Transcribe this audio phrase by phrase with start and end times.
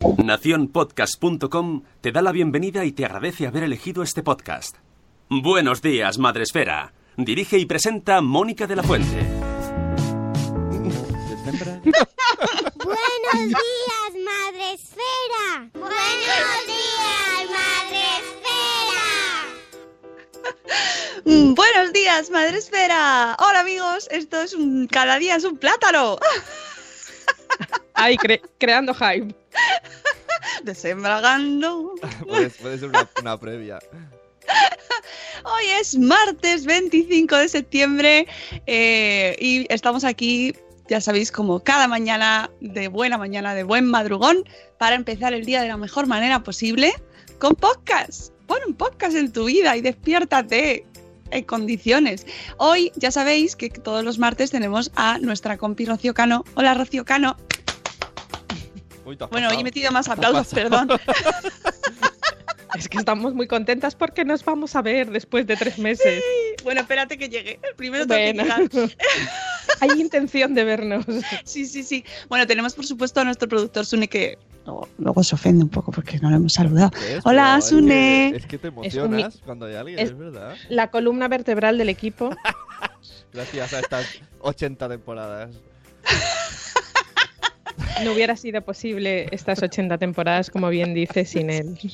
[0.00, 4.76] Naciónpodcast.com te da la bienvenida y te agradece haber elegido este podcast.
[5.28, 6.92] Buenos días, Madresfera.
[7.16, 9.08] Dirige y presenta Mónica de la Fuente.
[12.84, 15.68] Buenos días, Madre Esfera.
[15.74, 19.06] Buenos días, Madre Esfera.
[21.24, 23.36] Mm, Buenos días, Madre Esfera.
[23.40, 26.18] Hola amigos, esto es un cada día es un plátano.
[27.94, 29.34] Ay, cre- creando hype.
[30.64, 31.94] Desembragando.
[32.28, 33.78] Puede, puede ser una, una previa.
[35.44, 38.26] Hoy es martes 25 de septiembre
[38.66, 40.54] eh, y estamos aquí,
[40.88, 44.44] ya sabéis, como cada mañana, de buena mañana, de buen madrugón,
[44.78, 46.92] para empezar el día de la mejor manera posible
[47.38, 48.32] con podcast.
[48.46, 50.86] Pon un podcast en tu vida y despiértate
[51.30, 52.26] en condiciones.
[52.56, 56.44] Hoy ya sabéis que todos los martes tenemos a nuestra compi Rocío Cano.
[56.54, 57.36] Hola Rocío Cano.
[59.04, 60.88] Uy, Bueno, hoy he metido más aplausos, perdón.
[62.78, 66.22] Es que estamos muy contentas porque nos vamos a ver después de tres meses.
[66.62, 67.58] Bueno, espérate que llegue.
[67.76, 68.68] Primero tengo que Bueno.
[68.68, 68.96] llegar.
[69.80, 71.04] Hay intención de vernos.
[71.44, 72.04] Sí, sí, sí.
[72.28, 75.90] Bueno, tenemos por supuesto a nuestro productor Sune que luego, luego se ofende un poco
[75.92, 76.90] porque no lo hemos saludado.
[77.24, 78.28] Hola, Pero es que- Sune.
[78.36, 80.54] Es que te Es un emocionas cuando hay alguien, es- es, verdad.
[80.68, 82.30] La columna vertebral del equipo.
[83.32, 84.06] Gracias a estas
[84.40, 85.50] 80 temporadas.
[88.04, 91.78] No hubiera sido posible estas 80 temporadas, como bien dice, sin él.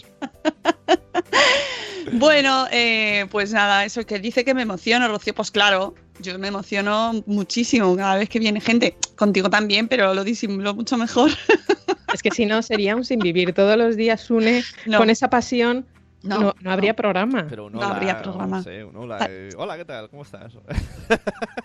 [2.12, 6.48] Bueno, eh, pues nada, eso que dice que me emociono, Rocío, pues claro, yo me
[6.48, 8.96] emociono muchísimo cada vez que viene gente.
[9.16, 11.30] Contigo también, pero lo disimulo mucho mejor.
[12.14, 13.52] Es que si no, sería un sin vivir.
[13.54, 14.98] Todos los días une No.
[14.98, 15.84] con esa pasión.
[16.22, 17.44] No, No, no habría programa.
[17.50, 18.58] Pero un No hola, habría programa.
[18.58, 19.26] No sé, un hola.
[19.28, 20.08] Eh, hola, ¿qué tal?
[20.08, 20.52] ¿Cómo estás?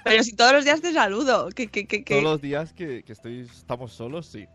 [0.03, 3.03] Pero si todos los días te saludo, que, que, que, que- Todos los días que,
[3.03, 4.47] que estoy, estamos solos, sí.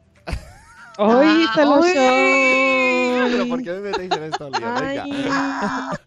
[0.98, 3.32] ¡Hoy Ah, celoso!
[3.32, 4.50] Pero ¿por qué me metéis en esto?
[4.50, 5.04] Venga.
[5.04, 5.10] Ay.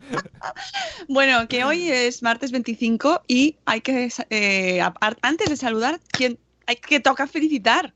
[1.09, 4.81] Bueno, que hoy es martes 25 y hay que, eh,
[5.22, 6.38] antes de saludar, ¿quién,
[6.68, 7.94] hay que toca felicitar.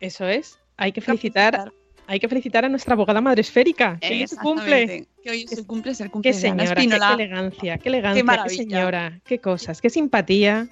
[0.00, 0.58] Eso es.
[0.76, 1.72] Hay que felicitar,
[2.06, 3.98] hay que felicitar a nuestra abogada madre esférica.
[4.00, 5.06] Que hoy es su cumple.
[5.22, 7.06] Que hoy es su cumple, es el cumple Qué de Ana señora, qué, Espínola.
[7.06, 8.56] qué elegancia, qué elegancia, qué, maravilla.
[8.56, 10.68] señora, qué cosas, qué simpatía.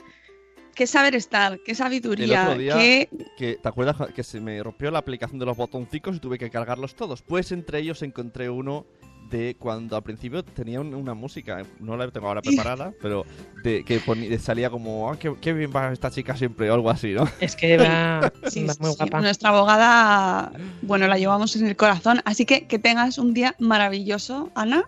[0.75, 3.09] Qué saber estar, qué El sabiduría, otro día, qué...
[3.37, 6.51] que, ¿te acuerdas que se me rompió la aplicación de los botoncicos y tuve que
[6.51, 7.23] cargarlos todos?
[7.23, 8.87] Pues entre ellos encontré uno
[9.29, 13.25] de cuando al principio tenía un- una música, no la tengo ahora preparada, pero
[13.63, 14.01] de que
[14.39, 17.25] salía como, ah, qué, qué bien va esta chica siempre, o algo así, ¿no?
[17.41, 18.97] Es que va, Sí, va sí, muy sí.
[18.99, 19.21] guapa.
[19.21, 20.53] Nuestra abogada,
[20.83, 24.85] bueno, la llevamos en el corazón, así que que tengas un día maravilloso, Ana.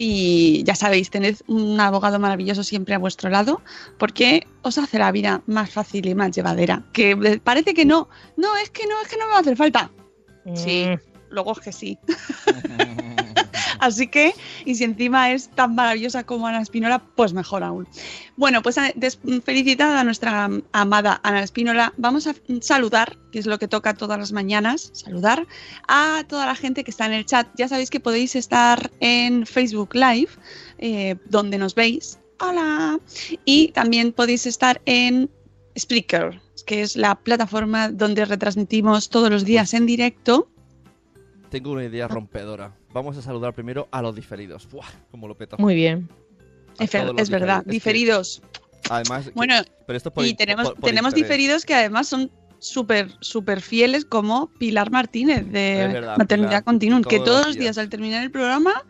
[0.00, 3.60] Y ya sabéis, tened un abogado maravilloso siempre a vuestro lado,
[3.98, 6.84] porque os hace la vida más fácil y más llevadera.
[6.92, 9.40] Que eh, parece que no, no, es que no, es que no me va a
[9.40, 9.90] hacer falta.
[10.54, 10.94] Sí, Mm,
[11.30, 11.98] luego es que sí.
[13.80, 14.32] Así que,
[14.64, 17.86] y si encima es tan maravillosa como Ana Espínola, pues mejor aún.
[18.36, 23.46] Bueno, pues a- des- felicitada a nuestra amada Ana Espínola, vamos a saludar, que es
[23.46, 25.46] lo que toca todas las mañanas, saludar
[25.86, 27.48] a toda la gente que está en el chat.
[27.56, 30.30] Ya sabéis que podéis estar en Facebook Live,
[30.78, 32.18] eh, donde nos veis.
[32.40, 33.00] Hola.
[33.44, 35.28] Y también podéis estar en
[35.76, 40.48] Spreaker, que es la plataforma donde retransmitimos todos los días en directo.
[41.50, 42.74] Tengo una idea rompedora.
[42.92, 44.68] Vamos a saludar primero a los diferidos.
[44.70, 44.86] ¡Buah!
[45.10, 45.56] Como lo peto.
[45.58, 46.08] Muy bien.
[46.78, 48.42] Es, los es verdad, diferidos.
[48.44, 49.54] Es que, además, que- Bueno,
[49.86, 51.28] pero esto es por y tenemos, por- por tenemos interés.
[51.28, 52.30] diferidos que además son
[52.60, 57.58] súper súper fieles como Pilar Martínez de verdad, Maternidad Pilar, Continuum, que todos los días.
[57.76, 58.84] días al terminar el programa,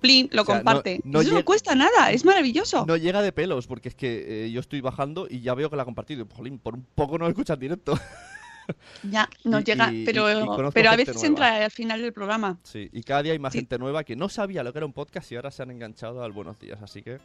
[0.00, 1.00] plin, lo O sea, no- comparte.
[1.04, 2.84] no Eso no cuesta nada, es maravilloso.
[2.86, 5.76] No llega de pelos, porque es que eh, yo estoy bajando y ya veo que
[5.76, 6.24] la ha compartido.
[6.24, 7.92] Y, Jolín, por un poco no lo escucha en directo.
[9.10, 11.26] Ya, nos Y- llega, y- pero, y pero a veces nueva.
[11.28, 12.58] entra al final del programa.
[12.62, 14.92] Sí, y cada día hay más gente nueva que no sabía lo que era un
[14.92, 17.18] podcast y ahora se han enganchado al Buenos Días, así que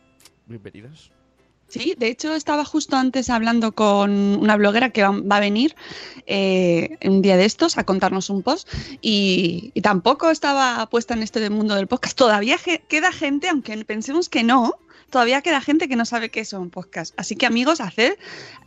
[0.47, 1.11] bienvenidos.
[1.67, 5.75] Sí, de hecho estaba justo antes hablando con una bloguera que va, va a venir
[6.27, 8.69] eh, un día de estos a contarnos un post
[9.01, 12.15] y, y tampoco estaba puesta en esto del mundo del podcast.
[12.15, 14.75] Todavía queda gente, aunque pensemos que no,
[15.10, 17.13] todavía queda gente que no sabe qué es un podcast.
[17.18, 18.18] Así que amigos, haced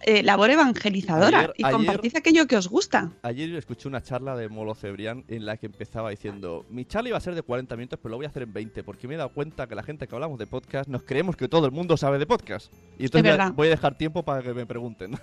[0.02, 3.10] eh, labor evangelizadora Ayer- y ayer- compartid aquello que os gusta.
[3.22, 7.18] Ayer escuché una charla de Molo Cebrián en la que empezaba diciendo, mi charla iba
[7.18, 9.16] a ser de 40 minutos, pero lo voy a hacer en 20, porque me he
[9.16, 11.96] dado cuenta que la gente que hablamos de podcast nos creemos que todo el mundo
[11.96, 12.72] sabe de podcast.
[12.98, 13.52] Y entonces verdad.
[13.54, 15.18] voy a dejar tiempo para que me pregunten.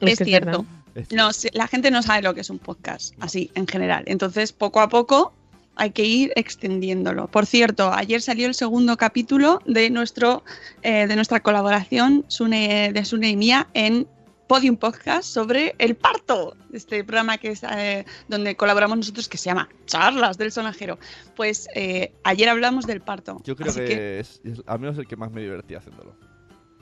[0.00, 0.64] Es, cierto.
[0.94, 4.04] Es No, la gente no sabe lo que es un podcast, así en general.
[4.06, 5.34] Entonces, poco a poco
[5.78, 7.28] hay que ir extendiéndolo.
[7.28, 10.44] Por cierto, ayer salió el segundo capítulo de nuestro
[10.82, 14.06] eh, de nuestra colaboración Sune, de Sune y mía en
[14.48, 19.50] Podium Podcast sobre el parto, este programa que es eh, donde colaboramos nosotros que se
[19.50, 20.98] llama Charlas del Sonajero.
[21.36, 23.40] Pues eh, ayer hablamos del parto.
[23.44, 26.16] Yo creo así que, Es, es al menos el que más me divertí haciéndolo.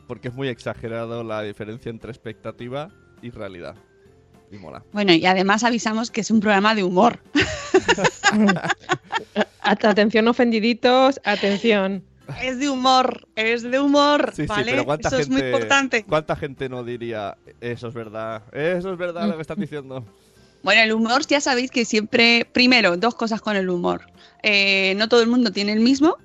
[0.07, 2.91] Porque es muy exagerado la diferencia entre expectativa
[3.21, 3.75] y realidad.
[4.51, 4.83] Y mola.
[4.93, 7.19] Bueno, y además avisamos que es un programa de humor.
[9.61, 12.05] At- Atención, ofendiditos, atención.
[12.43, 14.71] Es de humor, es de humor, Sí, sí, ¿vale?
[14.73, 16.05] pero ¿cuánta Eso gente, es muy importante.
[16.05, 18.43] ¿cuánta gente no diría eso es verdad?
[18.53, 20.05] Eso es verdad lo que están diciendo.
[20.63, 24.03] Bueno, el humor ya sabéis que siempre, primero, dos cosas con el humor.
[24.43, 26.17] Eh, no todo el mundo tiene el mismo,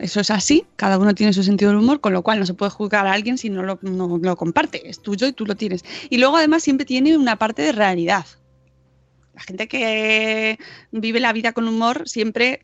[0.00, 2.54] eso es así, cada uno tiene su sentido del humor, con lo cual no se
[2.54, 5.56] puede juzgar a alguien si no lo, no lo comparte, es tuyo y tú lo
[5.56, 5.84] tienes.
[6.10, 8.26] Y luego además siempre tiene una parte de realidad.
[9.34, 10.58] La gente que
[10.90, 12.60] vive la vida con humor siempre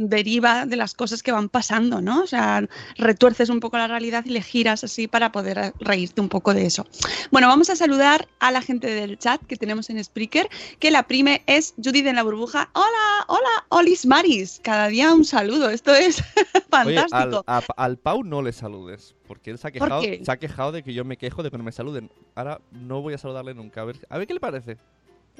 [0.00, 2.22] deriva de las cosas que van pasando, ¿no?
[2.22, 2.64] O sea,
[2.96, 6.66] retuerces un poco la realidad y le giras así para poder reírte un poco de
[6.66, 6.86] eso.
[7.32, 10.48] Bueno, vamos a saludar a la gente del chat que tenemos en Spreaker,
[10.78, 12.70] que la prime es Judith en la burbuja.
[12.74, 14.60] Hola, hola, Olis Maris.
[14.62, 16.22] Cada día un saludo, esto es
[16.84, 17.44] Oye, al, fantástico.
[17.48, 19.16] a- al Pau no le saludes.
[19.26, 21.50] Porque él se ha, ¿Por quejado, se ha quejado de que yo me quejo de
[21.50, 22.08] que no me saluden.
[22.36, 23.80] Ahora no voy a saludarle nunca.
[23.82, 24.78] A ver, a ver qué le parece.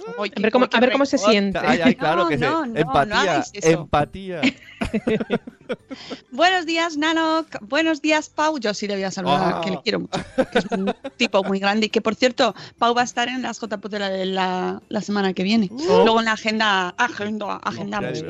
[0.06, 1.58] A ver cómo, a ver cómo se siente.
[1.58, 2.52] Ay, ay, claro No, que no, sí.
[2.52, 3.68] no, no empatía, hagáis eso.
[3.68, 4.40] empatía.
[6.32, 7.44] Buenos días, Nano.
[7.62, 8.58] Buenos días, Pau.
[8.58, 10.18] Yo sí le voy a saludar, que le quiero mucho.
[10.52, 11.86] Que es un tipo muy grande.
[11.86, 15.00] Y que, por cierto, Pau va a estar en las JPOT de la, la, la
[15.00, 15.68] semana que viene.
[15.72, 16.04] Oh.
[16.04, 18.22] Luego en la agenda, agenda, agendamos.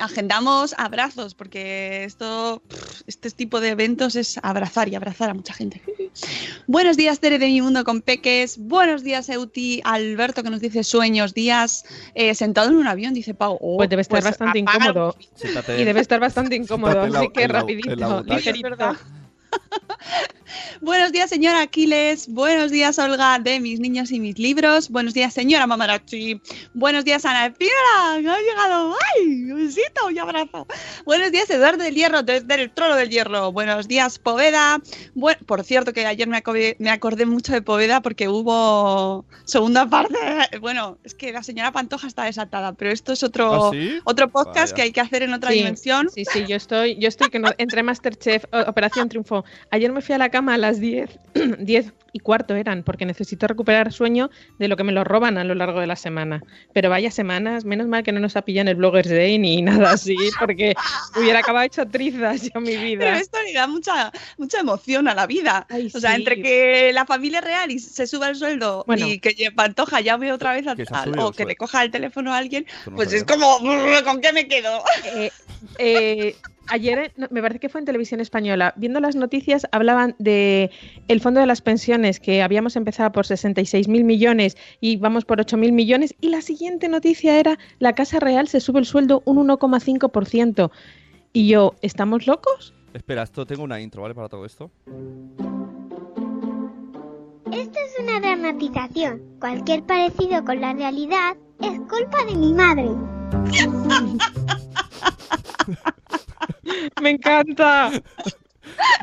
[0.00, 2.62] Agendamos abrazos, porque esto,
[3.06, 5.82] este tipo de eventos es abrazar y abrazar a mucha gente.
[6.66, 8.58] Buenos días, Tere de Mi Mundo con Peques.
[8.58, 9.80] Buenos días, Euti.
[9.84, 13.58] Alberto, que nos dice sueños, días eh, sentado en un avión, dice Pau.
[13.60, 15.16] Oh, Pues debe estar pues bastante incómodo.
[15.78, 18.96] Y debe estar bastante incómodo, la- así que rapidito, ligerito.
[20.80, 22.28] Buenos días, señora Aquiles.
[22.28, 24.88] Buenos días, Olga, de mis niños y mis libros.
[24.88, 26.40] Buenos días, señora Mamarachi.
[26.74, 28.94] Buenos días, Ana Espinola, que ha llegado.
[29.16, 29.44] ¡Ay!
[29.52, 30.66] Besito y abrazo.
[31.04, 33.52] Buenos días, Eduardo del Hierro, desde el trono del Hierro.
[33.52, 34.80] Buenos días, Poveda.
[35.14, 39.88] Bu- Por cierto, que ayer me acordé, me acordé mucho de Poveda porque hubo segunda
[39.88, 40.16] parte.
[40.60, 43.98] Bueno, es que la señora Pantoja está desatada, pero esto es otro, ¿Ah, sí?
[44.04, 44.74] otro podcast Vaya.
[44.74, 46.08] que hay que hacer en otra Sí, dimensión.
[46.14, 49.44] Sí, sí, yo estoy, yo estoy que no, entre Masterchef, Operación Triunfo.
[49.70, 51.10] Ayer me fui a la cama a las 10,
[51.58, 55.44] 10 y cuarto eran, porque necesito recuperar sueño de lo que me lo roban a
[55.44, 56.42] lo largo de la semana.
[56.72, 59.62] Pero vaya semanas, menos mal que no nos ha pillado en el Bloggers Day ni
[59.62, 60.74] nada así, porque
[61.16, 63.18] hubiera acabado hecho trizas ya mi Pero vida.
[63.18, 65.66] esto le da mucha, mucha emoción a la vida.
[65.70, 66.16] Ay, o sea, sí.
[66.16, 69.06] entre que la familia real y se suba el sueldo Bueno.
[69.06, 70.84] y que Pantoja llame otra vez a Que
[71.18, 74.32] o que le coja el teléfono a alguien, no pues es como, "Brr, ¿con qué
[74.32, 74.82] me quedo?
[75.04, 75.30] Eh,
[75.78, 76.36] eh,
[76.70, 80.70] ayer, me parece que fue en televisión española, viendo las noticias hablaban de
[81.08, 85.40] el fondo de las pensiones, que habíamos empezado por 66 mil millones y vamos por
[85.40, 89.22] 8 mil millones, y la siguiente noticia era la Casa Real se sube el sueldo
[89.26, 90.70] un 1,5%.
[91.32, 92.74] Y yo, ¿estamos locos?
[92.94, 94.14] Espera, esto tengo una intro, ¿vale?
[94.14, 94.70] Para todo esto.
[97.52, 99.22] Esto es una dramatización.
[99.38, 102.90] Cualquier parecido con la realidad es culpa de mi madre.
[107.02, 107.90] ¡Me encanta!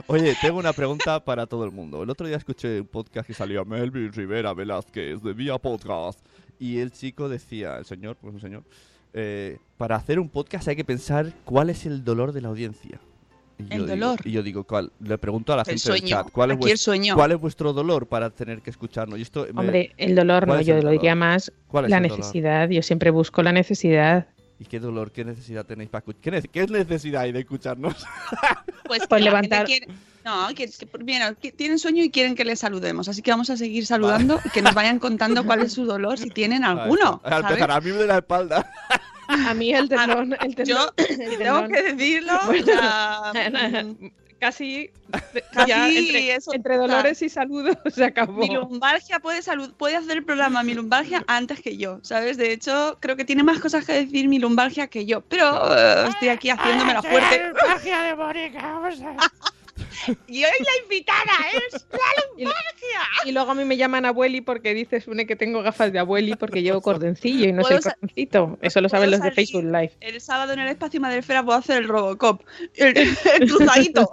[0.08, 2.04] Oye, tengo una pregunta para todo el mundo.
[2.04, 6.20] El otro día escuché un podcast que salió Melvin Rivera Velázquez de Vía Podcast
[6.60, 8.64] y el chico decía, el señor, pues un señor,
[9.14, 13.00] eh, para hacer un podcast hay que pensar cuál es el dolor de la audiencia.
[13.60, 14.20] Y El yo digo- dolor.
[14.24, 14.92] y yo digo, ¿cuál?
[15.00, 16.16] Le pregunto a la El gente del sueño.
[16.16, 17.16] chat, ¿cuál es, Aquí el vues- sueño.
[17.16, 19.18] ¿cuál es vuestro dolor para tener que escucharnos?
[19.18, 21.98] Y esto me- Hombre, el dolor ¿Cuál no, yo lo diría más ¿Cuál es la
[21.98, 22.20] el dolor?
[22.20, 22.70] necesidad.
[22.70, 24.28] Yo siempre busco la necesidad.
[24.60, 26.22] ¿Y qué dolor, qué necesidad tenéis para escuchar?
[26.22, 27.96] ¿Qué, nece- qué necesidad hay de escucharnos?
[28.88, 29.68] Pues, Pues la levantar-
[30.24, 33.50] No, que, que, bien, que tienen sueño y quieren que les saludemos, así que vamos
[33.50, 37.22] a seguir saludando y que nos vayan contando cuál es su dolor, si tienen alguno.
[37.24, 38.72] Al empezar, a mí me duele la espalda.
[39.28, 43.84] A mí el tendón, el tendón, Yo el tengo que decirlo, Bueno, sea,
[44.40, 44.92] casi,
[45.54, 48.42] Casi ya entre, eso, entre dolores y saludos se acabó.
[48.42, 52.38] Mi lumbalgia puede, salud, puede hacer el programa mi lumbalgia antes que yo, ¿sabes?
[52.38, 56.10] De hecho, creo que tiene más cosas que decir mi lumbalgia que yo, pero eh,
[56.10, 57.50] estoy aquí haciéndome la fuerte.
[57.50, 59.18] lumbalgia de Mónica, vamos a...
[60.28, 61.98] Y hoy la invitada es la
[62.38, 63.02] lumbalgia.
[63.26, 66.36] Y luego a mí me llaman abueli porque dices, Sune, que tengo gafas de abueli
[66.36, 68.58] porque llevo cordoncillo y no soy cordoncito.
[68.62, 69.32] Eso lo saben los de.
[69.32, 69.94] Facebook Live.
[70.00, 72.42] El sábado en el espacio Madrefera puedo hacer el Robocop,
[72.76, 72.98] el,
[73.42, 74.10] el cruzadito.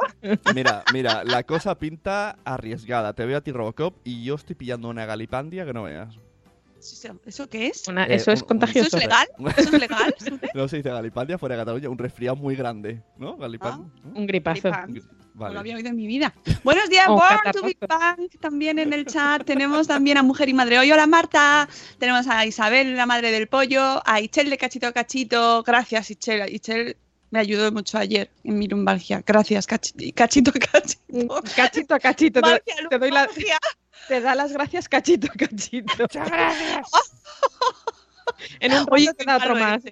[0.55, 3.15] Mira, mira, la cosa pinta arriesgada.
[3.15, 6.19] Te veo a ti, Robocop, y yo estoy pillando una galipandia que no veas.
[7.25, 7.89] ¿Eso, qué es?
[7.89, 8.89] Una- Eh, eso es un- contagioso.
[8.89, 9.27] ¿Eso es legal?
[9.57, 10.15] ¿Eso es legal?
[10.55, 13.37] No se dice galipandia fuera de Cataluña, un resfriado muy grande, ¿no?
[13.37, 13.91] Galipan...
[14.15, 14.71] Un gripazo.
[15.37, 16.33] No lo había oído en mi vida.
[16.63, 19.43] Buenos días, Oh, Born to be Punk, también en el chat.
[19.45, 20.93] Tenemos también a Mujer y Madre Hoy.
[20.93, 21.69] Hola, Marta.
[21.99, 24.01] Tenemos a Isabel, la madre del pollo.
[24.07, 25.65] A Ichel de Cachito a Cachito.
[25.65, 26.55] Gracias, Ichel.
[26.55, 26.97] Ichel
[27.31, 29.25] me ayudó mucho ayer en mi lumbalgia.
[29.27, 31.43] Gracias, Cachi- Cachito a Cachito.
[31.57, 32.41] Cachito a cachito.
[32.89, 33.29] Te, doy la.
[34.09, 35.95] Te da las gracias cachito a cachito.
[35.99, 36.89] Muchas gracias.
[38.61, 39.83] En un te da otro más.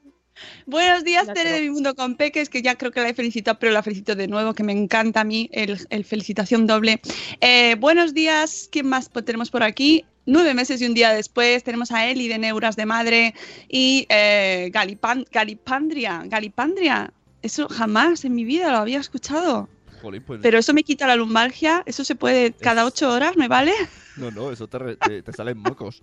[0.66, 3.58] Buenos días, Tere de Mi Mundo con Peques, que ya creo que la he felicitado,
[3.58, 7.00] pero la felicito de nuevo, que me encanta a mí el, el felicitación doble.
[7.40, 10.04] Eh, buenos días, ¿quién más tenemos por aquí?
[10.24, 13.34] Nueve meses y un día después tenemos a Eli de Neuras de Madre
[13.68, 16.22] y eh, Galipan- Galipandria.
[16.26, 19.68] Galipandria, eso jamás en mi vida lo había escuchado.
[20.02, 23.48] Jolín, pues- Pero eso me quita la lumbalgia, eso se puede cada ocho horas, ¿me
[23.48, 23.72] vale?
[24.16, 26.02] No, no, eso te, re- te, te salen mocos.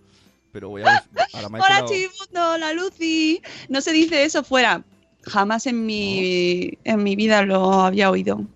[0.51, 1.06] Pero voy a...
[1.34, 3.39] Ahora me Hola Chivimundo, la Lucy.
[3.68, 4.84] No se dice eso fuera.
[5.22, 8.48] Jamás en mi, en mi vida lo había oído.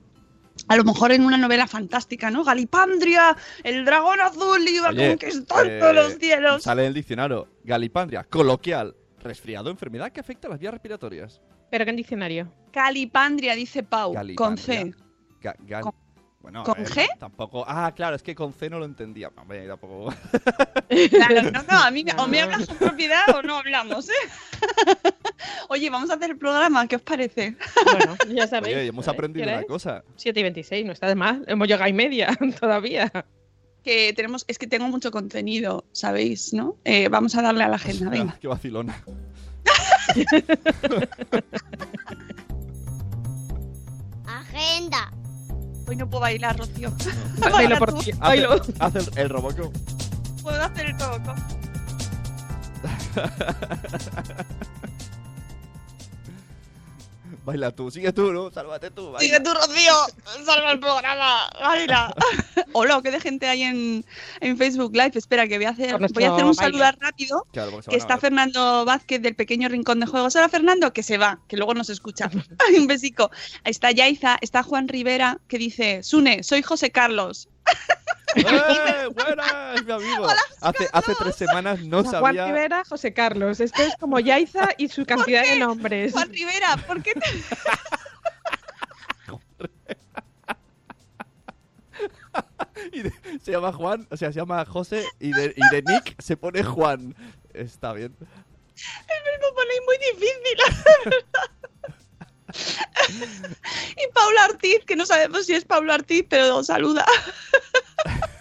[0.69, 2.43] A lo mejor en una novela fantástica, ¿no?
[2.43, 6.63] Galipandria, el dragón azul iba Oye, conquistando eh, los cielos.
[6.63, 7.47] Sale en el diccionario.
[7.63, 11.41] Galipandria, coloquial, resfriado, enfermedad que afecta a las vías respiratorias.
[11.69, 12.51] Pero que en diccionario.
[12.71, 14.57] Galipandria, dice Pau, con.
[14.57, 14.93] C.
[15.43, 15.93] Ga- gal- ¿Con-
[16.41, 17.07] bueno, a con ver, G?
[17.19, 17.63] Tampoco.
[17.67, 19.31] Ah, claro, es que con C no lo entendía.
[19.37, 20.13] Hombre, tampoco.
[21.09, 24.13] Claro, no, no, a mí me- o me hablas con propiedad o no hablamos, ¿eh?
[25.69, 27.55] Oye, vamos a hacer el programa, ¿qué os parece?
[27.91, 28.75] Bueno, ya sabéis.
[28.75, 29.11] Oye, hemos ¿eh?
[29.11, 30.03] aprendido ¿Qué hora una cosa.
[30.17, 31.37] 7 y 26, no está de más.
[31.47, 33.09] Hemos llegado y media todavía.
[33.83, 36.53] Que tenemos, es que tengo mucho contenido, ¿sabéis?
[36.53, 36.77] ¿No?
[36.85, 38.37] Eh, vamos a darle a la agenda, venga.
[38.39, 39.01] Qué vacilona.
[44.25, 45.11] Agenda.
[45.93, 46.91] Hoy no puedo bailar, Rocío.
[47.37, 48.09] Bailo Baila por ti.
[48.13, 48.55] Haz, Bailo.
[48.79, 49.71] haz el, el Robocop.
[50.41, 51.37] Puedo hacer el Robocop.
[57.45, 58.51] Baila tú, sigue tú, ¿no?
[58.51, 59.11] Sálvate tú.
[59.11, 59.19] baila.
[59.19, 59.93] Sigue tú, Rocío.
[60.45, 61.49] Salva el programa.
[61.59, 62.13] Baila.
[62.73, 64.05] Hola, ¿qué de gente hay en,
[64.39, 65.11] en Facebook Live?
[65.15, 67.45] Espera, que voy a hacer, voy a hacer un saludar rápido.
[67.51, 68.17] Claro, Que está.
[68.17, 70.35] Fernando Vázquez del pequeño rincón de juegos.
[70.35, 72.29] Hola Fernando, que se va, que luego nos escucha.
[72.77, 73.31] un besico.
[73.65, 77.49] Está Yaiza, está Juan Rivera, que dice, Sune, soy José Carlos.
[78.35, 79.07] ¡Eh!
[79.13, 79.73] ¡Buena!
[79.75, 80.27] Es mi amigo.
[80.61, 82.45] hace, hace tres semanas no Juan sabía.
[82.45, 83.59] Rivera, José Carlos.
[83.59, 86.13] Esto es como Yaiza y su cantidad de nombres.
[86.13, 87.21] Juan Rivera, ¿por qué te...
[92.91, 93.13] Y de-
[93.43, 96.63] se llama Juan, o sea, se llama José y de, y de Nick se pone
[96.63, 97.15] Juan.
[97.53, 98.15] Está bien.
[98.19, 100.65] me lo ponéis muy difícil, la
[101.05, 101.51] verdad.
[103.97, 107.05] y Paula Ortiz, que no sabemos si es Paula Ortiz, pero saluda.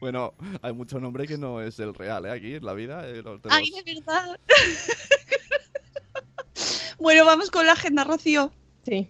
[0.00, 0.32] Bueno,
[0.62, 2.30] hay mucho nombre que no es el real, ¿eh?
[2.30, 3.06] Aquí en la vida.
[3.06, 4.40] eh, los Ay, de verdad.
[6.98, 8.50] bueno, vamos con la agenda, Rocío.
[8.86, 9.06] Sí.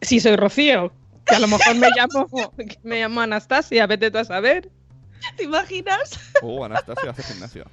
[0.00, 0.92] Sí, soy Rocío.
[1.24, 2.28] Que a lo mejor me llamo,
[2.84, 4.70] me llamo Anastasia, vete tú a saber.
[5.36, 6.20] ¿Te imaginas?
[6.40, 7.64] Oh, Anastasia hace gimnasio.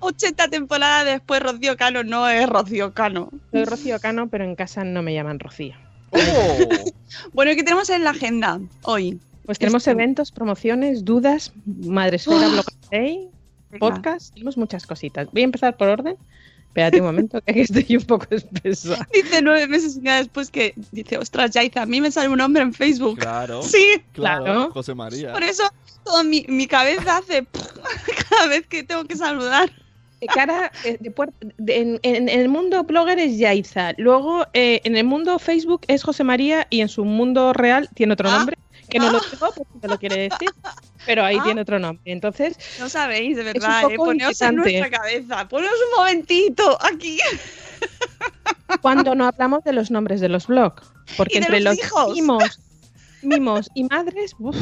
[0.00, 3.30] 80 temporadas después, Rocío Cano no es Rocío Cano.
[3.52, 5.76] Soy Rocío Cano, pero en casa no me llaman Rocío.
[6.10, 6.58] ¡Oh!
[7.32, 9.20] Bueno, ¿y qué tenemos en la agenda hoy?
[9.46, 12.48] Pues tenemos eventos, promociones, dudas, Madresfera.
[12.48, 13.28] Blog Day,
[13.70, 13.78] Venga.
[13.78, 15.28] podcast, tenemos muchas cositas.
[15.32, 16.16] Voy a empezar por orden.
[16.68, 19.06] Espérate un momento, que aquí estoy un poco espesa.
[19.14, 22.40] Dice nueve meses y nada después que dice, ostras, Yaiza, a mí me sale un
[22.40, 23.18] hombre en Facebook.
[23.18, 23.62] Claro.
[23.62, 24.70] Sí, Claro, Claro.
[24.72, 25.32] José María.
[25.32, 25.62] por eso
[26.04, 27.46] toda mi, mi cabeza hace
[28.30, 29.70] cada vez que tengo que saludar.
[30.20, 31.14] De cara, eh, de
[31.58, 35.82] de- en, en- en el mundo blogger es Yaiza, luego eh, en el mundo Facebook
[35.88, 38.38] es José María y en su mundo real tiene otro Ah.
[38.38, 38.56] nombre,
[38.88, 40.48] que no lo digo porque te lo quiere decir,
[41.04, 41.44] pero ahí Ah.
[41.44, 42.02] tiene otro nombre.
[42.10, 43.96] Entonces, No sabéis, de un verdad, poco ¿eh?
[43.96, 45.48] Poneos en nuestra cabeza.
[45.48, 47.18] Poneos un momentito aquí.
[48.80, 50.82] cuando no hablamos de los nombres de los blogs,
[51.16, 52.14] porque Y de entre los los, hijos.
[53.22, 54.56] mimos y madres, uf,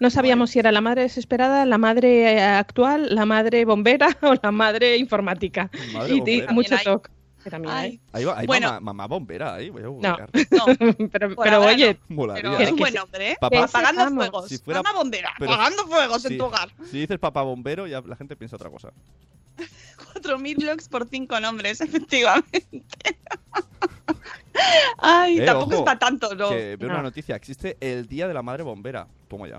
[0.00, 4.34] no sabíamos si era la madre desesperada, la madre eh, actual, la madre bombera o
[4.42, 5.70] la madre informática.
[5.92, 6.20] Madre y,
[6.52, 6.84] mucho También hay.
[6.84, 7.10] toque.
[7.42, 8.00] Que también Ay, hay.
[8.12, 8.68] Ahí va, hay Bueno.
[8.68, 10.16] mamá, mamá bombera ahí, voy a No,
[11.12, 12.42] pero, Por pero ahora oye, Molaría.
[12.42, 13.36] Pero es un buen nombre, ¿eh?
[13.40, 14.48] Papá- Apagando fuegos.
[14.48, 16.70] Si fuera- Mamá bombera, pero- apagando fuegos en tu hogar.
[16.90, 18.92] Si dices papá bombero, ya la gente piensa otra cosa.
[20.14, 22.66] 4.000 blogs por 5 nombres, efectivamente.
[24.98, 26.50] Ay, Eh, tampoco ojo, es para tanto, ¿no?
[26.50, 26.94] Que veo No.
[26.94, 29.06] una noticia, existe el Día de la Madre Bombera.
[29.28, 29.56] Toma ya,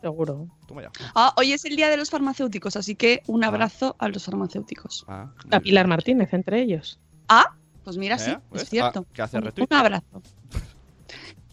[0.00, 0.46] seguro.
[0.66, 0.90] toma ya.
[1.14, 5.04] Ah, hoy es el día de los farmacéuticos, así que un abrazo a los farmacéuticos.
[5.08, 5.60] Ah, A.
[5.60, 6.98] Pilar Martínez entre ellos.
[7.28, 8.38] Ah, pues mira, sí, ¿Eh?
[8.52, 8.62] ¿Ves?
[8.62, 9.06] es cierto.
[9.18, 10.22] Ah, hace Un- abrazo.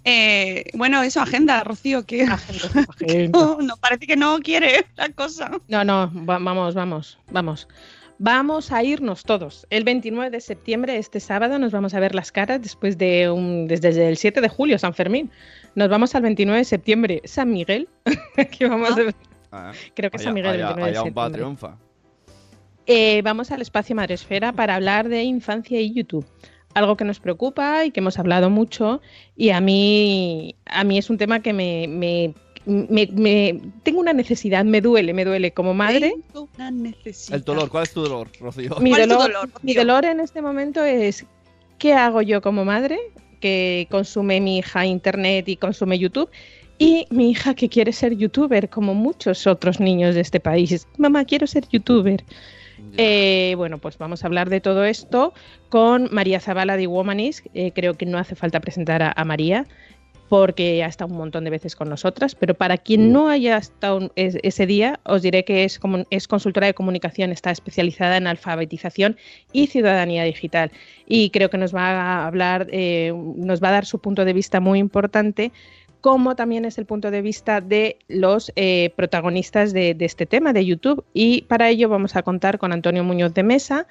[0.08, 2.28] Eh, bueno, eso, agenda, Rocío, que
[3.34, 5.50] no, no, parece que no quiere la cosa.
[5.68, 7.68] No, no, va- vamos, vamos, vamos.
[8.18, 9.68] Vamos a irnos todos.
[9.70, 13.68] El 29 de septiembre, este sábado, nos vamos a ver las caras después de un,
[13.68, 15.32] desde el 7 de julio, San Fermín.
[15.76, 17.90] Nos vamos al 29 de septiembre, San Miguel.
[18.58, 19.16] que vamos a ver-
[19.52, 21.40] Ah, Creo que es allá- San Miguel el allá- 29 de allá un va septiembre.
[21.42, 21.78] triunfa.
[22.88, 26.26] Eh, vamos al espacio Madresfera para hablar de infancia y YouTube.
[26.74, 29.02] Algo que nos preocupa y que hemos hablado mucho
[29.36, 32.34] y a mí, a mí es un tema que me, me,
[32.66, 36.16] me- me- tengo una necesidad, me duele, me duele como madre.
[36.32, 37.38] Tengo una necesidad.
[37.38, 38.76] El dolor, ¿cuál es tu dolor, Rocío?
[38.80, 41.26] Mi ¿Cuál es tu dolor, mi en este momento es
[41.78, 43.00] ¿qué hago yo como madre
[43.40, 46.30] que consume mi hija internet y consume YouTube?
[46.78, 50.86] Y mi hija que quiere ser youtuber, como muchos otros niños de este país.
[50.98, 52.24] Mamá, quiero ser youtuber.
[52.98, 55.34] Eh, bueno, pues vamos a hablar de todo esto
[55.70, 57.44] con María Zavala de Womanis.
[57.54, 59.66] Eh, creo que no hace falta presentar a, a María
[60.30, 64.12] porque ha estado un montón de veces con nosotras, pero para quien no haya estado
[64.16, 65.80] ese día, os diré que es,
[66.10, 69.18] es consultora de comunicación, está especializada en alfabetización
[69.52, 70.72] y ciudadanía digital.
[71.06, 74.34] Y creo que nos va a hablar, eh, nos va a dar su punto de
[74.34, 75.52] vista muy importante
[76.02, 80.54] como también es el punto de vista de los eh, protagonistas de, de este tema
[80.54, 81.04] de YouTube.
[81.16, 83.88] Y para ello vamos a contar con Antonio Muñoz de Mesa,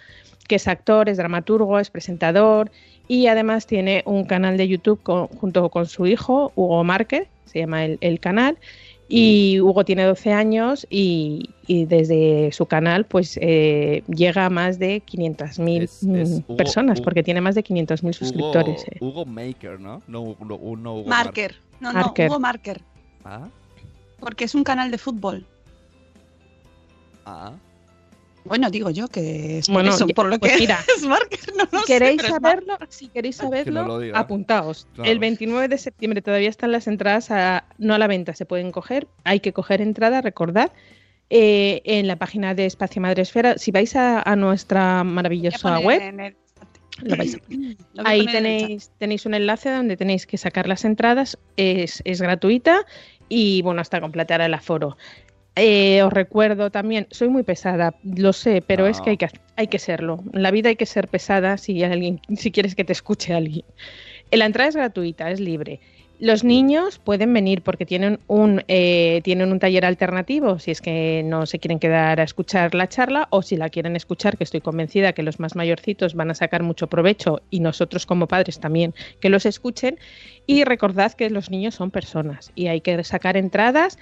[0.46, 2.70] que es actor, es dramaturgo, es presentador
[3.08, 7.60] y además tiene un canal de YouTube con- junto con su hijo, Hugo Márquez, se
[7.60, 8.58] llama el, el canal.
[9.06, 14.78] Y Hugo tiene 12 años y, y desde su canal pues eh, llega a más
[14.78, 18.80] de 500.000 Es- es mm, Hugo- personas, Hugo- porque tiene más de 500.000 suscriptores.
[18.80, 18.98] Hugo, eh.
[19.00, 20.02] Hugo Maker, ¿no?
[20.08, 21.54] No, Hugo- no, no Hugo Marker.
[21.80, 22.28] No, no, Marker.
[22.30, 22.80] Hugo Marker.
[23.24, 23.48] Ah,
[24.20, 25.46] Porque es un canal de fútbol.
[27.26, 27.52] ah.
[28.44, 31.38] Bueno, digo yo que es por Bueno, eso, por lo pues que mira, es Marker.
[31.56, 34.86] No lo sé, queréis es saberlo, si queréis no saberlo, lo apuntaos.
[34.94, 35.10] Claro.
[35.10, 38.70] El 29 de septiembre todavía están las entradas a- no a la venta, se pueden
[38.70, 39.08] coger.
[39.24, 40.72] Hay que coger entrada, recordad.
[41.30, 46.20] eh, en la página de Espacio Madresfera, si vais a, a nuestra maravillosa web, en
[46.20, 46.36] el-
[47.02, 47.38] lo vais a
[47.94, 52.02] Lo voy a Ahí tenéis, tenéis un enlace donde tenéis que sacar las entradas, es,
[52.04, 52.84] es gratuita
[53.30, 54.98] y bueno, hasta completar el aforo.
[55.56, 59.68] Eh, os recuerdo también, soy muy pesada, lo sé, pero es que hay, que hay
[59.68, 60.24] que serlo.
[60.32, 63.64] En la vida hay que ser pesada si alguien, si quieres que te escuche alguien.
[64.32, 65.80] La entrada es gratuita, es libre.
[66.20, 71.22] Los niños pueden venir porque tienen un, eh, tienen un taller alternativo si es que
[71.24, 74.60] no se quieren quedar a escuchar la charla o si la quieren escuchar, que estoy
[74.60, 78.94] convencida que los más mayorcitos van a sacar mucho provecho y nosotros como padres también
[79.20, 79.98] que los escuchen.
[80.46, 83.98] Y recordad que los niños son personas y hay que sacar entradas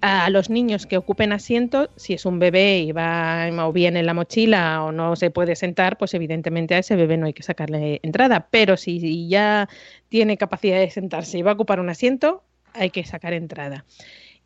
[0.00, 4.06] a los niños que ocupen asiento, si es un bebé y va o bien en
[4.06, 7.42] la mochila o no se puede sentar, pues evidentemente a ese bebé no hay que
[7.42, 8.48] sacarle entrada.
[8.50, 9.68] Pero si ya
[10.08, 12.42] tiene capacidad de sentarse y va a ocupar un asiento,
[12.74, 13.84] hay que sacar entrada.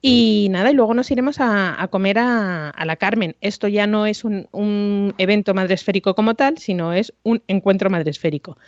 [0.00, 3.36] Y nada, y luego nos iremos a, comer a, a la Carmen.
[3.40, 8.58] Esto ya no es un, un evento madresférico como tal, sino es un encuentro madresférico.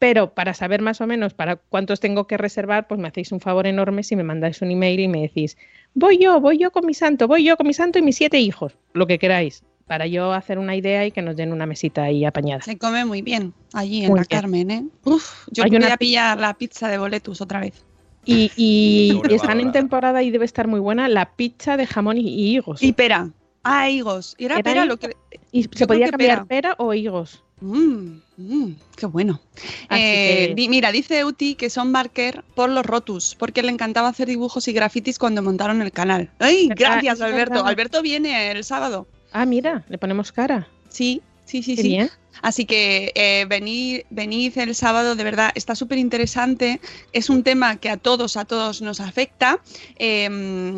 [0.00, 3.40] Pero para saber más o menos para cuántos tengo que reservar, pues me hacéis un
[3.40, 5.58] favor enorme si me mandáis un email y me decís,
[5.92, 8.40] voy yo, voy yo con mi santo, voy yo con mi santo y mis siete
[8.40, 12.04] hijos, lo que queráis, para yo hacer una idea y que nos den una mesita
[12.04, 12.62] ahí apañada.
[12.62, 14.40] Se come muy bien allí en Muy la bien.
[14.40, 14.84] Carmen, ¿eh?
[15.04, 17.84] Uf, yo voy una a pillar la pizza de boletus otra vez.
[18.24, 22.54] Y, están en temporada y debe estar muy buena la pizza de jamón y, y
[22.54, 22.82] higos.
[22.82, 23.28] Y pera.
[23.64, 24.34] Ah, higos.
[24.38, 24.94] ¿Era, Era pera higo.
[24.94, 25.14] lo que...?
[25.52, 26.74] Y se podía cambiar pera.
[26.78, 27.42] o higos.
[27.60, 29.40] Mmm, mmm, qué bueno.
[29.90, 34.08] Eh, que- di- mira, dice Uti que son marker por los rotus, porque le encantaba
[34.08, 36.30] hacer dibujos y grafitis cuando montaron el canal.
[36.38, 37.64] ¡Ay, gracias, Alberto!
[37.64, 39.06] Alberto viene el sábado.
[39.32, 40.68] Ah, mira, le ponemos cara.
[40.88, 41.88] Sí, sí, sí, Qué sí.
[41.88, 42.10] bien.
[42.42, 46.80] Así que eh, venid, el sábado, de verdad, está súper interesante.
[47.12, 49.60] Es un tema que a todos, a todos nos afecta.
[49.96, 50.28] Eh,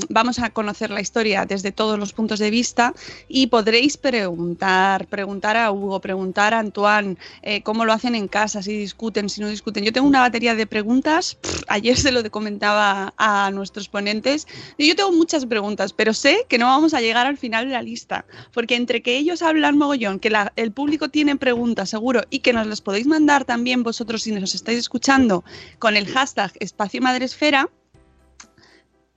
[0.09, 2.95] vamos a conocer la historia desde todos los puntos de vista
[3.29, 8.63] y podréis preguntar, preguntar a Hugo, preguntar a Antoine eh, cómo lo hacen en casa,
[8.63, 9.85] si discuten, si no discuten.
[9.85, 11.39] Yo tengo una batería de preguntas,
[11.69, 14.47] ayer se lo comentaba a nuestros ponentes,
[14.79, 17.73] y yo tengo muchas preguntas, pero sé que no vamos a llegar al final de
[17.73, 22.39] la lista, porque entre que ellos hablan mogollón, que el público tiene preguntas seguro y
[22.39, 25.43] que nos las podéis mandar también vosotros si nos estáis escuchando
[25.81, 27.69] con el hashtag Espacio Madresfera.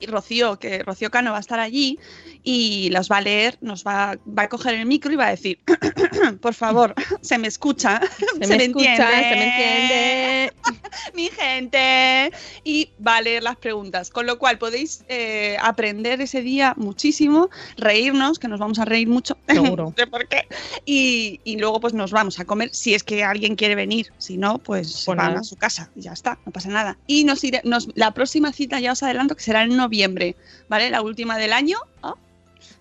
[0.06, 2.00] Rocío, que Rocío Cano va a estar allí
[2.44, 5.32] y los va a leer, nos va, va a coger el micro y va a
[5.32, 5.60] decir,
[6.42, 8.02] por favor, se me escucha,
[8.42, 10.54] Se me escucha, se me entiende.
[11.14, 12.32] mi gente,
[12.64, 14.10] y va a leer las preguntas.
[14.10, 19.08] Con lo cual podéis eh, aprender ese día muchísimo, reírnos, que nos vamos a reír
[19.08, 19.38] mucho.
[19.48, 19.86] Seguro.
[19.86, 20.48] no sé por qué.
[20.86, 24.12] Y, y luego pues nos vamos a comer si es que alguien quiere venir.
[24.18, 26.98] Si no, pues se Pues van a su casa y ya está, no pasa nada.
[27.08, 29.95] Y nos iré, nos, la próxima cita ya os adelanto que será en noviembre,
[30.68, 30.90] ¿vale?
[30.90, 31.78] La última del año.
[32.04, 32.14] ¿ah?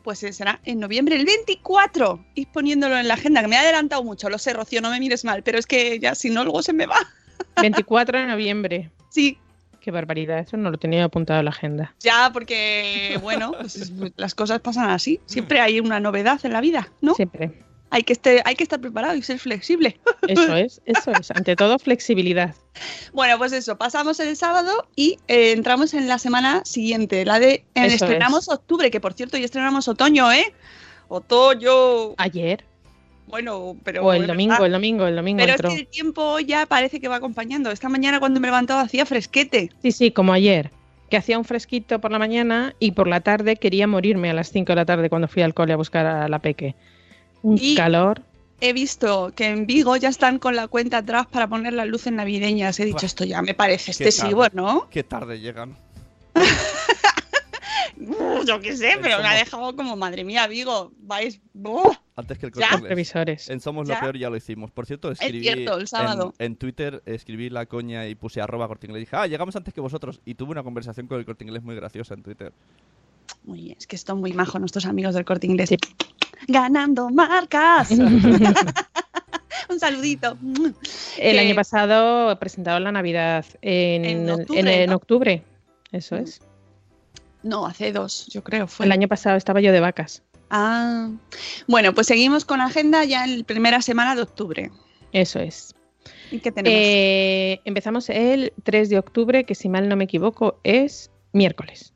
[0.03, 2.25] Pues eh, será en noviembre, el 24.
[2.35, 5.01] Ir poniéndolo en la agenda, que me he adelantado mucho, lo sé, Rocío, no me
[5.01, 6.97] mires mal, pero es que ya si no, luego se me va.
[7.61, 8.91] 24 de noviembre.
[9.11, 9.39] Sí.
[9.81, 11.95] Qué barbaridad, eso no lo tenía apuntado en la agenda.
[12.01, 15.21] Ya, porque, bueno, pues, es- las cosas pasan así.
[15.27, 17.15] Siempre hay una novedad en la vida, ¿no?
[17.15, 17.53] Siempre.
[17.91, 20.01] Hay que, hay que estar preparado y ser flexible.
[20.29, 21.31] Eso es, eso es.
[21.31, 22.55] Ante todo, flexibilidad.
[23.13, 27.65] Bueno, pues eso, pasamos el sábado y eh, entramos en la semana siguiente, la de
[27.75, 30.53] en- estrenamos octubre, que por cierto ya estrenamos otoño, ¿eh?
[31.09, 32.15] Otoño.
[32.17, 32.65] Ayer.
[33.27, 34.67] Bueno, pero O el domingo, verdad.
[34.67, 35.69] el domingo, el domingo Pero entró.
[35.69, 37.71] es que el tiempo ya parece que va acompañando.
[37.71, 39.71] Esta mañana cuando me he levantado hacía fresquete.
[39.83, 40.71] Sí, sí, como ayer.
[41.11, 44.51] Que hacía un fresquito por la mañana y por la tarde quería morirme a las
[44.51, 46.75] 5 de la tarde cuando fui al cole a buscar a la peque.
[47.45, 48.23] Un Y- calor.
[48.61, 52.13] He visto que en Vigo ya están con la cuenta atrás para poner las luces
[52.13, 52.81] navideñas.
[52.81, 53.07] He dicho, Buah.
[53.07, 54.57] esto ya me parece Qué excesivo, tarde.
[54.57, 54.89] ¿no?
[54.91, 55.77] Qué tarde llegan.
[58.47, 61.41] Yo qué sé, pero me ha dejado como, madre mía, Vigo, vais...
[62.17, 62.71] Antes que el Ya.
[62.71, 62.89] corte.
[62.89, 63.49] Revisores.
[63.51, 63.95] En Somos Ya.
[63.95, 64.71] lo Peor ya lo hicimos.
[64.71, 66.35] Por cierto, escribí cierto, el sábado.
[66.39, 69.03] En, en Twitter escribí la coña y puse arroba corte inglés.
[69.03, 70.21] Dije, ah, llegamos antes que vosotros.
[70.25, 72.53] Y tuve una conversación con el corte inglés muy graciosa en Twitter.
[73.45, 75.71] Muy bien, es que están muy majos nuestros amigos del Corte Inglés.
[76.49, 77.91] Ganando marcas.
[79.71, 80.37] Un saludito.
[81.19, 84.97] El Que- año pasado presentaron la Navidad en, En octubre, en ¿no?
[84.97, 85.43] octubre.
[85.93, 86.41] Eso es.
[87.43, 88.67] No, hace dos, yo creo.
[88.67, 88.87] Fue.
[88.87, 90.23] El año pasado estaba yo de vacas.
[90.51, 91.09] Ah.
[91.67, 94.71] Bueno, pues seguimos con agenda ya en la primera semana de octubre.
[95.13, 95.75] Eso es.
[96.31, 96.77] ¿Y qué tenemos?
[96.79, 101.94] Eh, empezamos el 3 de octubre, que si mal no me equivoco es miércoles.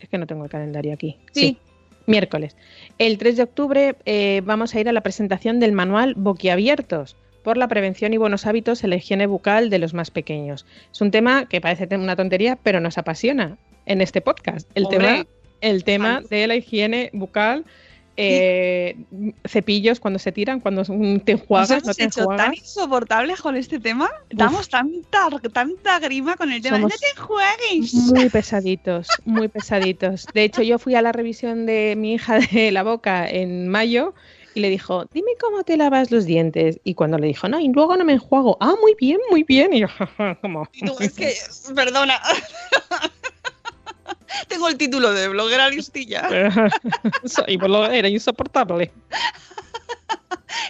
[0.00, 1.16] Es que no tengo el calendario aquí.
[1.32, 1.58] Sí.
[2.06, 2.56] miércoles.
[2.98, 7.56] El 3 de octubre eh, vamos a ir a la presentación del manual Boquiabiertos por
[7.56, 10.66] la prevención y buenos hábitos en la higiene bucal de los más pequeños.
[10.92, 14.68] Es un tema que parece una tontería, pero nos apasiona en este podcast.
[14.74, 14.98] El Hombre.
[14.98, 15.26] tema,
[15.60, 17.64] el tema de la higiene bucal,
[18.20, 18.96] eh,
[19.46, 23.56] cepillos cuando se tiran, cuando te Nos enjuagas, hemos no te hecho tan insoportables con
[23.56, 24.10] este tema.
[24.30, 26.76] Damos tanta, tanta grima con el tema.
[26.76, 27.94] Somos ¡No te enjuagues!
[27.94, 30.26] Muy pesaditos, muy pesaditos.
[30.34, 34.14] De hecho, yo fui a la revisión de mi hija de la boca en mayo
[34.54, 36.80] y le dijo, dime cómo te lavas los dientes.
[36.84, 38.56] Y cuando le dijo, no, y luego no me enjuago.
[38.60, 39.72] Ah, muy bien, muy bien.
[39.72, 39.86] Y yo,
[40.42, 40.68] como...
[40.72, 41.34] Y tú, es que,
[41.74, 42.20] perdona.
[44.48, 46.28] Tengo el título de bloguera listilla.
[47.24, 48.90] Soy bloguera, era insoportable.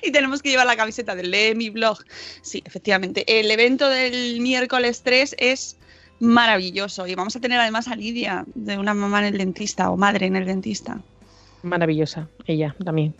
[0.03, 1.99] Y tenemos que llevar la camiseta del Lee mi blog.
[2.43, 3.25] Sí, efectivamente.
[3.27, 5.77] El evento del miércoles 3 es
[6.21, 7.07] maravilloso.
[7.07, 10.27] Y vamos a tener además a Lidia, de una mamá en el dentista o madre
[10.27, 11.01] en el dentista.
[11.63, 13.15] Maravillosa, ella también.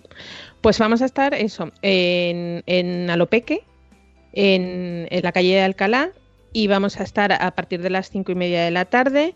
[0.61, 3.65] Pues vamos a estar eso, en, en Alopeque,
[4.33, 6.11] en, en la calle de Alcalá,
[6.53, 9.35] y vamos a estar a partir de las cinco y media de la tarde.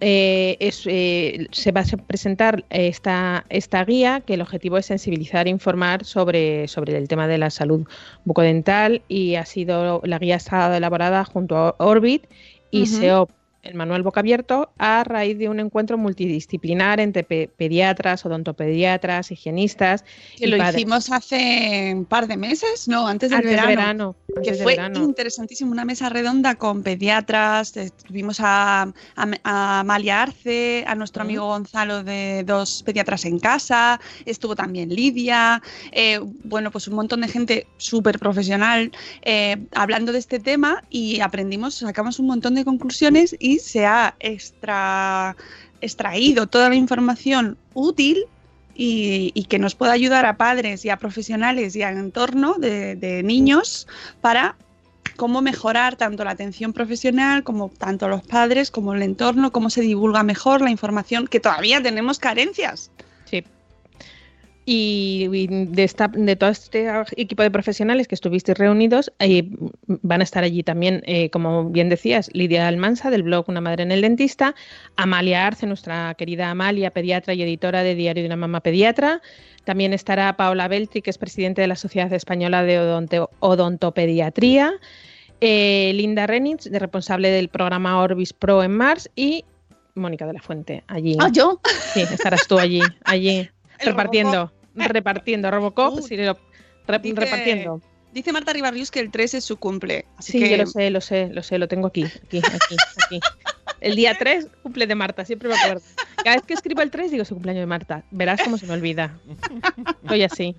[0.00, 5.46] Eh, es, eh, se va a presentar esta, esta guía que el objetivo es sensibilizar
[5.46, 7.86] e informar sobre, sobre el tema de la salud
[8.24, 12.26] bucodental y ha sido la guía ha estado elaborada junto a Orbit
[12.70, 12.86] y.
[12.86, 13.30] SEOP
[13.62, 20.04] el manual boca abierto a raíz de un encuentro multidisciplinar entre pe- pediatras, odontopediatras, higienistas
[20.38, 20.76] Que y lo padres.
[20.76, 23.68] hicimos hace un par de meses, no, antes del Antes verano.
[23.68, 25.04] verano, que fue verano.
[25.04, 27.74] interesantísimo, una mesa redonda con pediatras,
[28.06, 34.88] tuvimos a, a, Arce, a nuestro amigo Gonzalo de dos pediatras en casa, estuvo también
[34.88, 38.90] Lidia, eh, bueno, pues un montón de gente súper profesional
[39.22, 44.14] eh, hablando de este tema y aprendimos, sacamos un montón de conclusiones y se ha
[44.20, 45.36] extra,
[45.80, 48.24] extraído toda la información útil
[48.74, 52.96] y, y que nos pueda ayudar a padres y a profesionales y al entorno de,
[52.96, 53.86] de niños
[54.20, 54.56] para
[55.16, 59.82] cómo mejorar tanto la atención profesional como tanto los padres como el entorno, cómo se
[59.82, 62.90] divulga mejor la información, que todavía tenemos carencias.
[64.72, 69.50] Y, de, esta, de todo este equipo de profesionales que estuvisteis reunidos, eh,
[69.86, 73.82] van a estar allí también, eh, como bien decías, Lidia Almansa del blog Una Madre
[73.82, 74.54] en el Dentista,
[74.94, 79.20] Amalia Arce, nuestra querida Amalia, pediatra y editora de Diario de una Mamá Pediatra.
[79.64, 84.74] También estará Paola Beltri, que es presidente de la Sociedad Española de Odonto- Odontopediatría.
[85.40, 89.10] eh, Linda Renitz, de responsable del programa Orbis Pro en Mars.
[89.16, 89.44] Y
[89.96, 91.16] Mónica de la Fuente, allí.
[91.18, 91.60] Ah, yo.
[91.92, 93.48] Sí, estarás tú allí, allí,
[93.80, 96.38] repartiendo, repartiendo, Robocop, Uh, lo-
[97.02, 97.80] dice- repartiendo.
[98.12, 100.04] Dice Marta Ribarrius que el 3 es su cumple.
[100.16, 102.76] Así Sí, que yo lo sé, lo sé, lo sé, lo tengo aquí, aquí, aquí,
[103.06, 103.20] aquí.
[103.80, 105.82] El día 3, cumple de Marta, siempre me acuerdo.
[106.24, 108.04] Cada vez que escribo el 3 digo, el cumpleaños de Marta.
[108.10, 109.16] Verás cómo se me olvida.
[110.08, 110.56] Soy así.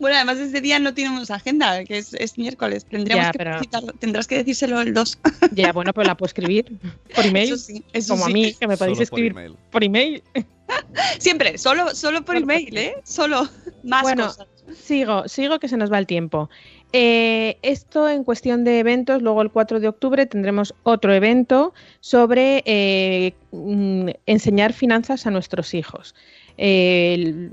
[0.00, 2.84] Bueno, además ese día no tenemos agenda, que es, es miércoles.
[2.84, 5.18] Tendríamos Ya, que pero- tendrás que decírselo el 2.
[5.52, 6.72] Ya, bueno, pero la puedo escribir
[7.14, 8.30] por email, Eso sí, eso como sí.
[8.30, 9.56] a mí, que me podéis Solo por escribir email.
[9.70, 10.22] por email.
[11.18, 12.94] Siempre, solo, solo por email, ¿eh?
[13.04, 13.48] Solo
[13.82, 14.46] más Bueno, cosas.
[14.80, 16.48] Sigo, sigo que se nos va el tiempo.
[16.94, 22.62] Eh, esto en cuestión de eventos, luego el 4 de octubre tendremos otro evento sobre
[22.66, 26.14] eh, mm, enseñar finanzas a nuestros hijos.
[26.58, 27.50] Eh,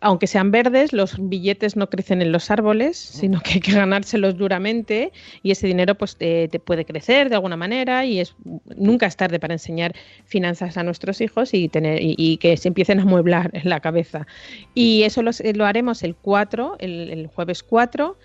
[0.00, 4.36] aunque sean verdes, los billetes no crecen en los árboles, sino que hay que ganárselos
[4.36, 8.34] duramente y ese dinero pues te, te puede crecer de alguna manera y es
[8.76, 12.68] nunca es tarde para enseñar finanzas a nuestros hijos y tener y, y que se
[12.68, 14.26] empiecen a mueblar en la cabeza.
[14.74, 18.16] Y eso los- lo, haremos el 4, el, el jueves 4,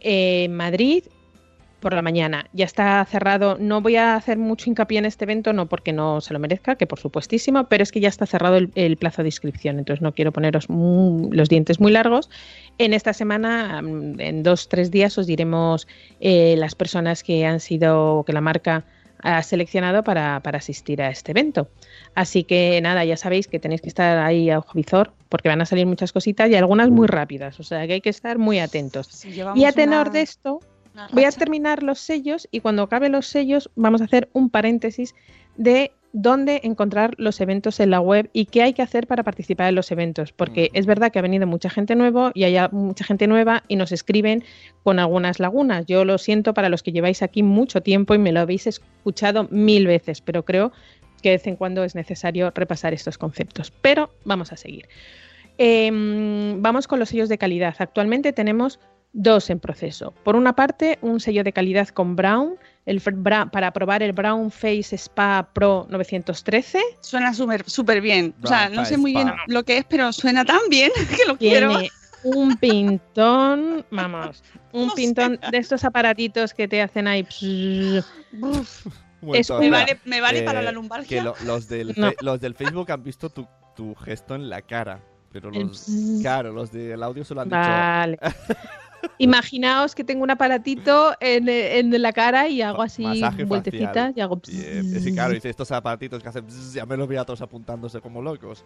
[0.00, 1.04] eh, en Madrid
[1.80, 2.46] por la mañana.
[2.52, 3.56] Ya está cerrado.
[3.58, 6.76] No voy a hacer mucho hincapié en este evento, no porque no se lo merezca,
[6.76, 10.02] que por supuestísimo, pero es que ya está cerrado el, el plazo de inscripción, entonces
[10.02, 12.30] no quiero poneros los dientes muy largos.
[12.78, 15.88] En esta semana, mm, en dos, tres días, os diremos
[16.20, 18.84] eh, las personas que han sido, que la marca
[19.22, 21.68] ha seleccionado para, para asistir a este evento.
[22.14, 25.60] Así que nada, ya sabéis que tenéis que estar ahí a ojo visor porque van
[25.60, 28.58] a salir muchas cositas y algunas muy rápidas, o sea que hay que estar muy
[28.60, 29.08] atentos.
[29.08, 30.60] Si Y a tenor una- de esto,
[31.12, 35.14] voy a terminar los sellos y cuando acabe los sellos vamos a hacer un paréntesis
[35.56, 39.68] de dónde encontrar los eventos en la web y qué hay que hacer para participar
[39.68, 43.04] en los eventos, porque es verdad que ha venido mucha gente nueva y hay mucha
[43.04, 44.44] gente nueva y nos escriben
[44.82, 45.86] con algunas lagunas.
[45.86, 49.46] Yo lo siento para los que lleváis aquí mucho tiempo y me lo habéis escuchado
[49.50, 50.72] mil veces, pero creo
[51.22, 53.70] que de vez en cuando es necesario repasar estos conceptos.
[53.70, 54.88] Pero vamos a seguir.
[55.58, 57.74] Em, vamos con los sellos de calidad.
[57.78, 58.80] Actualmente tenemos
[59.12, 60.12] dos en proceso.
[60.24, 64.50] Por una parte, un sello de calidad con Brown, el Bra- para probar el Brown
[64.50, 66.80] Face Spa Pro 913.
[67.00, 68.34] Suena súper súper bien.
[68.42, 71.36] O sea, no sé muy bien lo que es, pero suena tan bien que lo
[71.36, 71.70] quiero.
[71.70, 71.90] Tiene
[72.22, 74.42] un pintón, vamos,
[74.72, 77.26] un No pintón de estos aparatitos que te hacen ahí.
[79.34, 81.24] Es me vale, me vale para Eh, la Que lumbalgia.
[81.24, 82.10] lo- los, del No.
[82.10, 83.46] fe- los del Facebook han visto tu,
[83.76, 85.00] tu gesto en la cara.
[85.32, 85.86] Pero los.
[86.22, 88.18] Claro, los del audio solo han Vale.
[89.18, 94.12] Imaginaos que tengo un aparatito en, en la cara y hago así Masaje vueltecitas facial.
[94.16, 94.40] y hago.
[94.48, 96.44] Y, eh, es que, claro, dice estos aparatitos que hacen.
[96.74, 98.64] ya me los veía todos apuntándose como locos.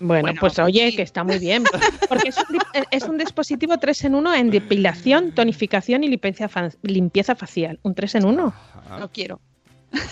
[0.00, 0.96] Bueno, Bueno, pues oye, sí.
[0.96, 1.62] que está muy bien.
[2.08, 2.58] Porque es un,
[2.90, 7.78] es un dispositivo 3 en 1 en depilación, tonificación y limpieza, fa- limpieza facial.
[7.82, 8.54] Un 3 en 1.
[8.90, 9.40] Ah, Lo quiero.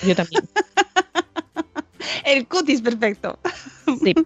[0.07, 0.42] Yo también.
[2.25, 3.38] El cutis perfecto.
[4.03, 4.14] Sí.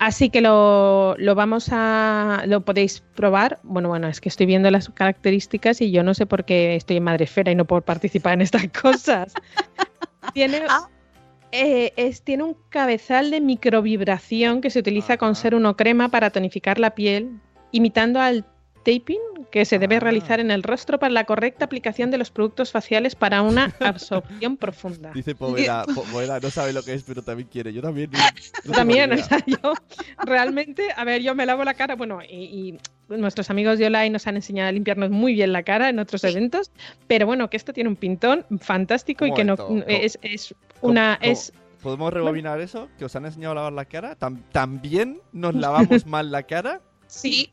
[0.00, 2.44] Así que lo, lo vamos a.
[2.46, 3.60] Lo podéis probar.
[3.62, 6.96] Bueno, bueno, es que estoy viendo las características y yo no sé por qué estoy
[6.96, 9.34] en Madresfera y no puedo participar en estas cosas.
[10.32, 10.62] Tiene.
[10.70, 10.88] Ah.
[11.52, 16.30] eh, es, tiene un cabezal de microvibración que se utiliza con ser uno crema para
[16.30, 17.38] tonificar la piel,
[17.70, 18.46] imitando al
[18.84, 19.18] taping
[19.50, 20.00] que se debe Ah.
[20.00, 24.56] realizar en el rostro para la correcta aplicación de los productos faciales para una absorción
[24.56, 25.10] profunda.
[25.12, 27.72] Dice Poveda, Po- Poveda, no sabe lo que es, pero también quiere.
[27.72, 28.10] Yo también.
[28.12, 29.74] no- También, o sea, yo
[30.24, 34.08] realmente, a ver, yo me lavo la cara, bueno, y, y nuestros amigos de Olay
[34.10, 36.70] nos han enseñado a limpiarnos muy bien la cara en otros eventos,
[37.08, 39.56] pero bueno, que esto tiene un pintón fantástico y que no
[39.88, 42.88] es, es ¿Cómo- una cómo- es ¿Podemos rebobinar eso?
[42.98, 44.14] ¿Que os han enseñado a lavar la cara?
[44.18, 46.82] ¿Tam- ¿También nos lavamos mal la cara?
[47.06, 47.50] Sí.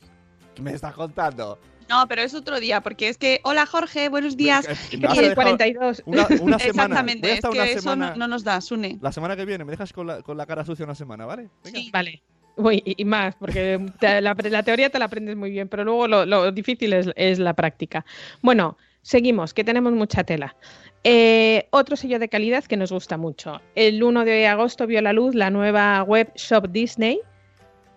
[0.58, 1.60] ¿Qué me estás contando?
[1.88, 4.68] No, pero es otro día, porque es que, hola Jorge, buenos días.
[4.68, 6.04] Que- y me has el dejado 42.
[6.06, 6.86] Una, una semana.
[6.96, 8.98] Exactamente, es que eso no, no nos da, Sune.
[9.02, 11.48] La semana que viene me dejas con la, con la cara sucia una semana, ¿vale?
[11.64, 11.80] Venga.
[11.80, 11.90] Sí.
[11.94, 12.24] Vale.
[12.56, 15.84] Uy, y, y más, porque te- la, la teoría te la aprendes muy bien, pero
[15.84, 18.04] luego lo, lo difícil es, es la práctica.
[18.42, 20.56] Bueno, seguimos, que tenemos mucha tela.
[21.04, 23.62] Eh, otro sello de calidad que nos gusta mucho.
[23.76, 27.20] El 1 de agosto vio la luz la nueva web Shop Disney.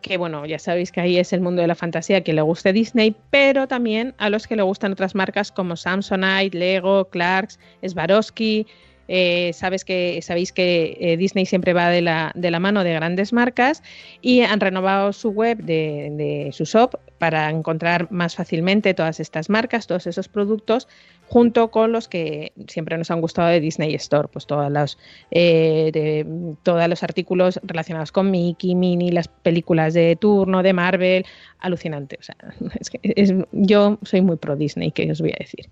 [0.00, 2.72] Que bueno, ya sabéis que ahí es el mundo de la fantasía que le guste
[2.72, 8.66] Disney, pero también a los que le gustan otras marcas como Samsonite, Lego, Clarks, Swarovski.
[9.12, 12.92] Eh, sabes que, sabéis que eh, Disney siempre va de la, de la mano de
[12.92, 13.82] grandes marcas
[14.22, 19.50] y han renovado su web de, de su shop para encontrar más fácilmente todas estas
[19.50, 20.88] marcas, todos esos productos
[21.28, 24.98] junto con los que siempre nos han gustado de Disney Store, pues todos los,
[25.30, 26.24] eh,
[26.62, 31.26] todos los artículos relacionados con Mickey, Minnie, las películas de turno, de Marvel,
[31.58, 32.16] alucinante.
[32.18, 32.36] O sea,
[32.80, 35.68] es que yo soy muy pro Disney, que os voy a decir.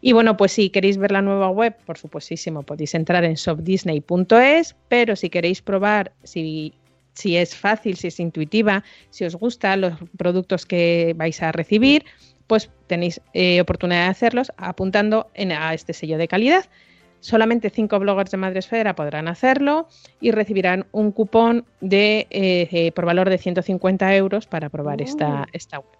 [0.00, 4.74] Y bueno, pues si queréis ver la nueva web, por supuestísimo, podéis entrar en shopdisney.es,
[4.88, 6.74] pero si queréis probar, si
[7.18, 12.04] si es fácil, si es intuitiva, si os gustan los productos que vais a recibir,
[12.46, 16.66] pues tenéis eh, oportunidad de hacerlos apuntando en, a este sello de calidad.
[17.18, 19.88] Solamente cinco bloggers de Madresfera podrán hacerlo
[20.20, 25.48] y recibirán un cupón de, eh, eh, por valor de 150 euros para probar esta,
[25.52, 25.98] esta web.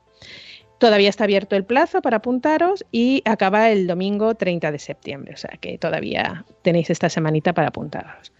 [0.78, 5.36] Todavía está abierto el plazo para apuntaros y acaba el domingo 30 de septiembre, o
[5.36, 8.32] sea que todavía tenéis esta semanita para apuntaros.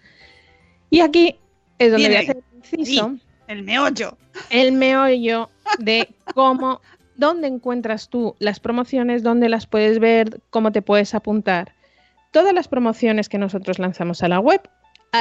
[0.91, 1.41] Y aquí
[1.79, 3.11] es donde voy a hacer el inciso.
[3.11, 4.17] Sí, el meollo.
[4.51, 6.81] El meollo de cómo,
[7.17, 11.75] dónde encuentras tú las promociones, dónde las puedes ver, cómo te puedes apuntar.
[12.31, 14.61] Todas las promociones que nosotros lanzamos a la web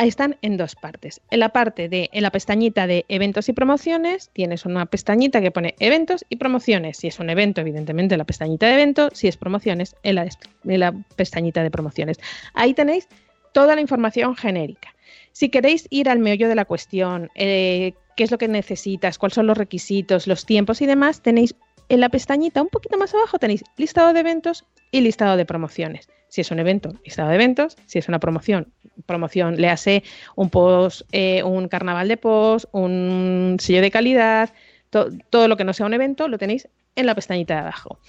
[0.03, 1.21] están en dos partes.
[1.31, 5.51] En la parte de, en la pestañita de eventos y promociones, tienes una pestañita que
[5.51, 6.97] pone eventos y promociones.
[6.97, 10.79] Si es un evento, evidentemente la pestañita de eventos, si es promociones, en la, en
[10.79, 12.19] la pestañita de promociones.
[12.53, 13.07] Ahí tenéis
[13.53, 14.93] toda la información genérica.
[15.37, 19.35] Si queréis ir al meollo de la cuestión, eh, qué es lo que necesitas, cuáles
[19.35, 21.53] son los requisitos, los tiempos y demás, tenéis
[21.89, 26.09] en la pestañita un poquito más abajo tenéis listado de eventos y listado de promociones.
[26.27, 27.77] Si es un evento, listado de eventos.
[27.85, 28.73] Si es una promoción,
[29.05, 30.01] promoción, le hace
[30.35, 34.51] un post, eh, un carnaval de post, un sello de calidad,
[34.89, 37.99] to todo lo que no sea un evento lo tenéis en la pestañita de abajo.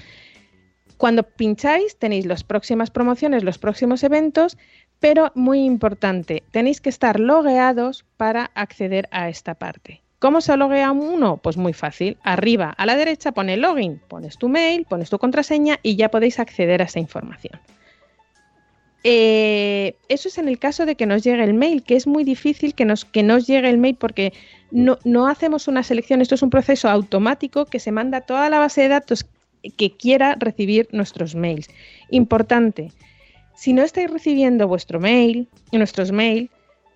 [0.98, 4.58] Cuando pincháis tenéis las próximas promociones, los próximos eventos,
[5.00, 10.02] pero muy importante, tenéis que estar logueados para acceder a esta parte.
[10.18, 11.36] ¿Cómo se loguea uno?
[11.36, 12.16] Pues muy fácil.
[12.24, 16.40] Arriba a la derecha pone login, pones tu mail, pones tu contraseña y ya podéis
[16.40, 17.60] acceder a esa información.
[19.04, 22.24] Eh, eso es en el caso de que nos llegue el mail, que es muy
[22.24, 24.32] difícil que nos, que nos llegue el mail porque
[24.72, 28.50] no, no hacemos una selección, esto es un proceso automático que se manda a toda
[28.50, 29.24] la base de datos
[29.76, 31.68] que quiera recibir nuestros mails.
[32.10, 32.90] Importante,
[33.58, 36.48] si no estáis recibiendo vuestro mail, nuestros mails,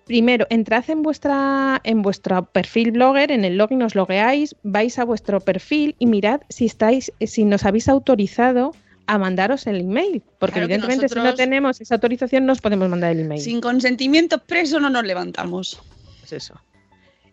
[0.05, 5.03] primero entrad en vuestra en vuestro perfil blogger, en el login os logueáis, vais a
[5.03, 8.71] vuestro perfil y mirad si estáis si nos habéis autorizado
[9.07, 12.87] a mandaros el email, porque Claro evidentemente si no tenemos esa autorización no os podemos
[12.87, 13.41] mandar el email.
[13.41, 15.81] Sin consentimiento expreso no nos levantamos.
[16.21, 16.53] Pues eso.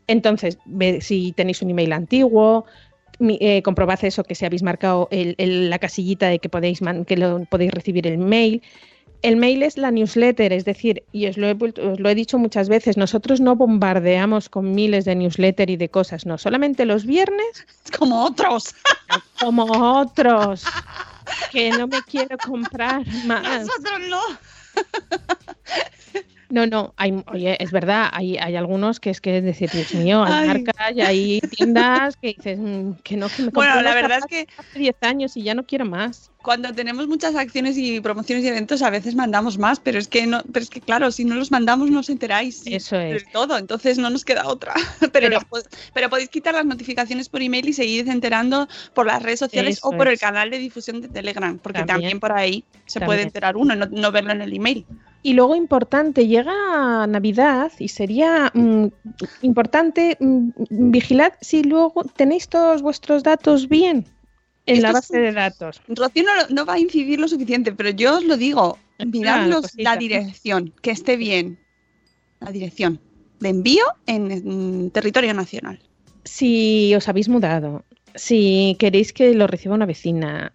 [0.09, 2.65] Entonces, ve si tenéis un email antiguo,
[3.21, 7.05] eh, comprobad eso, que si habéis marcado el- el- la casillita de que podéis, man-
[7.05, 8.63] que lo, podéis recibir el mail.
[9.23, 12.39] El mail es la newsletter, es decir, y os lo, he, os lo he dicho
[12.39, 17.05] muchas veces, nosotros no bombardeamos con miles de newsletter y de cosas, no, solamente los
[17.05, 17.67] viernes.
[17.99, 18.75] Como otros.
[19.39, 20.65] Como otros.
[21.53, 23.67] Que no me quiero comprar más.
[23.67, 24.21] Nosotros no.
[26.51, 29.95] No, no, hay, oye, es verdad, hay, hay algunos que es que es decir, Dios
[29.95, 30.49] mío, hay Ay.
[30.49, 34.47] marcas y hay tiendas que dices mm, que no, que me Bueno, la verdad es
[34.49, 36.31] zapatos hace 10 años y ya no quiero más.
[36.43, 40.27] Cuando tenemos muchas acciones y promociones y eventos, a veces mandamos más, pero es que
[40.27, 43.31] no, pero es que claro, si no los mandamos no os enteráis Eso de es.
[43.31, 44.75] todo, entonces no nos queda otra.
[45.13, 45.41] Pero, Pero-
[45.95, 49.91] pero podéis quitar las notificaciones por email y seguir enterando por las redes sociales o
[49.93, 51.95] por el canal de difusión de Telegram, porque También.
[52.01, 54.87] también, por ahí se puede enterar uno, no, no verlo en el email.
[55.23, 58.87] Y luego importante, llega Navidad y sería mm,
[59.43, 64.07] importante mm, vigilad si luego tenéis todos vuestros datos bien
[64.67, 65.83] en Esto la base un- de datos.
[65.89, 69.51] Rocío no, no va a incidir lo suficiente, pero yo os lo digo, mirad Claro,
[69.51, 69.83] los- cosita.
[69.83, 71.59] la dirección, que esté bien.
[72.41, 72.99] La dirección
[73.41, 75.81] de envío en, en territorio nacional.
[76.25, 80.55] Si os habéis mudado, si queréis que lo reciba una vecina,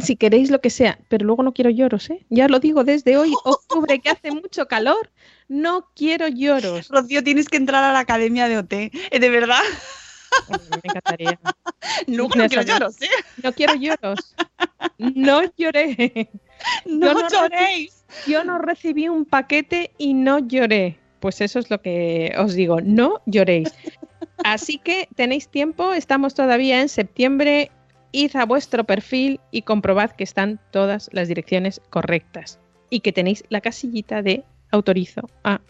[0.00, 2.24] si queréis lo que sea, pero luego no quiero lloros, ¿eh?
[2.28, 5.10] Ya lo digo desde hoy, octubre, que hace mucho calor,
[5.48, 6.88] no quiero lloros.
[6.88, 9.18] Rocío, tienes que entrar a la academia de OT, ¿eh?
[9.18, 9.62] de verdad.
[10.50, 11.38] Me encantaría.
[12.08, 13.08] No no quiero lloros, ¿eh?
[13.42, 14.34] No quiero lloros.
[14.98, 16.30] No lloré.
[16.84, 18.04] No Yo no lloréis.
[18.26, 20.98] Yo no recibí un paquete y no lloré.
[21.20, 23.72] Pues eso es lo que os digo, no lloréis.
[24.42, 27.70] Así que tenéis tiempo, estamos todavía en septiembre,
[28.12, 32.58] id a vuestro perfil y comprobad que están todas las direcciones correctas
[32.90, 35.60] y que tenéis la casillita de autorizo a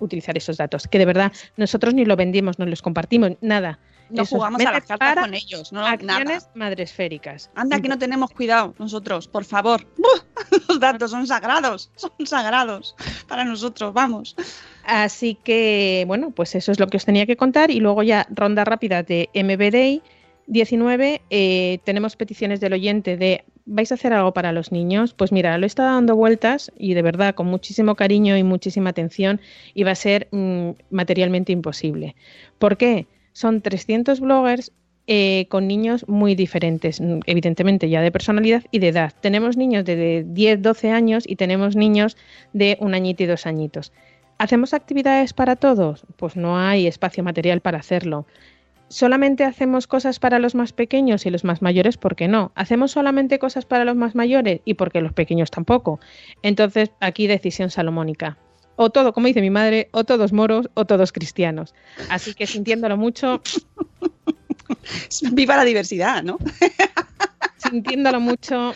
[0.00, 3.78] utilizar esos datos, que de verdad nosotros ni lo vendimos, no los compartimos, nada.
[4.10, 6.52] No jugamos a las cartas con ellos, no acciones nada.
[6.54, 7.50] madresféricas.
[7.54, 9.86] Anda, que no tenemos cuidado nosotros, por favor.
[10.68, 12.94] Los datos son sagrados, son sagrados
[13.26, 14.36] para nosotros, vamos.
[14.84, 17.70] Así que, bueno, pues eso es lo que os tenía que contar.
[17.70, 20.02] Y luego ya, ronda rápida de MBDay
[20.46, 21.22] 19.
[21.30, 25.14] eh, tenemos peticiones del oyente de ¿vais a hacer algo para los niños?
[25.14, 28.90] Pues mira, lo he estado dando vueltas y de verdad con muchísimo cariño y muchísima
[28.90, 29.40] atención
[29.74, 32.14] y va a ser mm, materialmente imposible.
[32.58, 33.06] ¿Por qué?
[33.32, 34.72] Son 300 bloggers
[35.06, 39.12] eh, con niños muy diferentes, mm, evidentemente ya de personalidad y de edad.
[39.20, 42.16] Tenemos niños de, de 10, 12 años y tenemos niños
[42.52, 43.92] de un añito y dos añitos.
[44.38, 46.04] ¿Hacemos actividades para todos?
[46.16, 48.26] Pues no hay espacio material para hacerlo.
[48.94, 51.96] ¿Solamente hacemos cosas para los más pequeños y los más mayores?
[51.96, 52.52] ¿Por qué no?
[52.54, 55.98] ¿Hacemos solamente cosas para los más mayores y porque los pequeños tampoco?
[56.44, 58.38] Entonces, aquí decisión salomónica.
[58.76, 61.74] O todo, como dice mi madre, o todos moros o todos cristianos.
[62.08, 63.42] Así que sintiéndolo mucho,
[65.32, 66.38] Viva la diversidad, ¿no?
[67.56, 68.74] sintiéndolo mucho,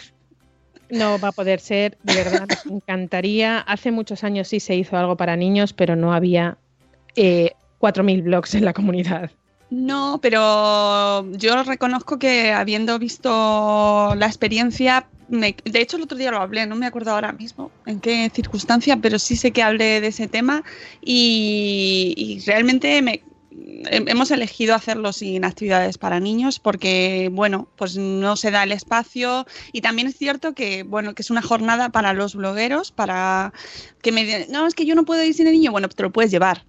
[0.91, 3.61] no va a poder ser, de verdad, nos encantaría.
[3.61, 6.59] Hace muchos años sí se hizo algo para niños, pero no había
[7.14, 9.31] eh, 4.000 blogs en la comunidad.
[9.71, 16.31] No, pero yo reconozco que habiendo visto la experiencia, me- de hecho el otro día
[16.31, 20.01] lo hablé, no me acuerdo ahora mismo en qué circunstancia, pero sí sé que hablé
[20.01, 20.62] de ese tema
[21.03, 27.95] y, y realmente me, he- hemos elegido hacerlo sin actividades para niños porque, bueno, pues
[27.99, 31.91] no se da el espacio y también es cierto que, bueno, que es una jornada
[31.91, 33.53] para los blogueros, para
[34.03, 36.03] que me digan, no, es que yo no puedo ir sin el niño, bueno, te
[36.03, 36.66] lo puedes llevar.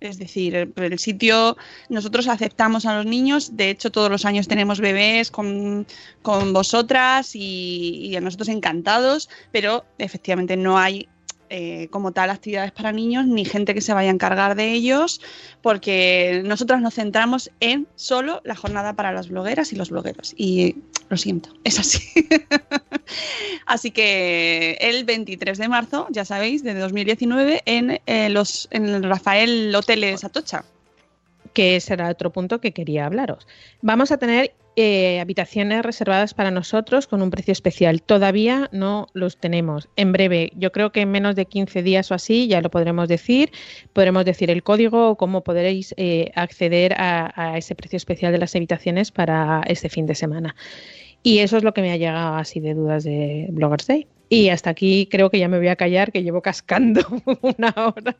[0.00, 1.56] Es decir, el, sitio,
[1.90, 5.86] nosotros aceptamos a los niños, de hecho todos los años tenemos bebés con,
[6.22, 11.06] con vosotras y, y a nosotros encantados, pero efectivamente no hay
[11.52, 15.20] eh, como tal actividades para niños ni gente que se vaya a encargar de ellos,
[15.62, 20.32] porque nosotros nos centramos en solo la jornada para las blogueras y los blogueros.
[20.36, 20.76] Y
[21.10, 22.00] lo siento, es así.
[23.66, 29.02] Así que el 23 de marzo, ya sabéis, de 2019, en, eh, los, en el
[29.02, 30.64] Rafael Hoteles Atocha.
[31.52, 33.48] que ese era otro punto que quería hablaros.
[33.82, 38.02] Vamos a tener eh, habitaciones reservadas para nosotros con un precio especial.
[38.02, 39.88] Todavía no los tenemos.
[39.96, 43.08] En breve, yo creo que en menos de 15 días o así ya lo podremos
[43.08, 43.50] decir.
[43.92, 48.54] Podremos decir el código o cómo podréis eh, acceder a, ese precio especial de las
[48.54, 50.54] habitaciones para este fin de semana.
[51.22, 54.06] Y eso es lo que me ha llegado así de dudas de Bloggers Day.
[54.32, 57.00] Y hasta aquí creo que ya me voy a callar, que llevo cascando
[57.42, 58.16] una hora.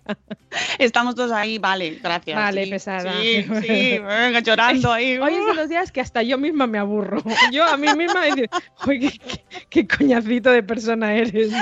[0.79, 2.37] Estamos todos ahí, vale, gracias.
[2.37, 3.13] Vale, sí, pesada.
[3.23, 5.17] Sí, sí, venga, llorando ahí.
[5.19, 7.23] Hoy es de los días que hasta yo misma me aburro.
[7.53, 8.51] Yo a mí misma "Oye,
[9.01, 11.53] qué, qué- qué coñacito de persona eres.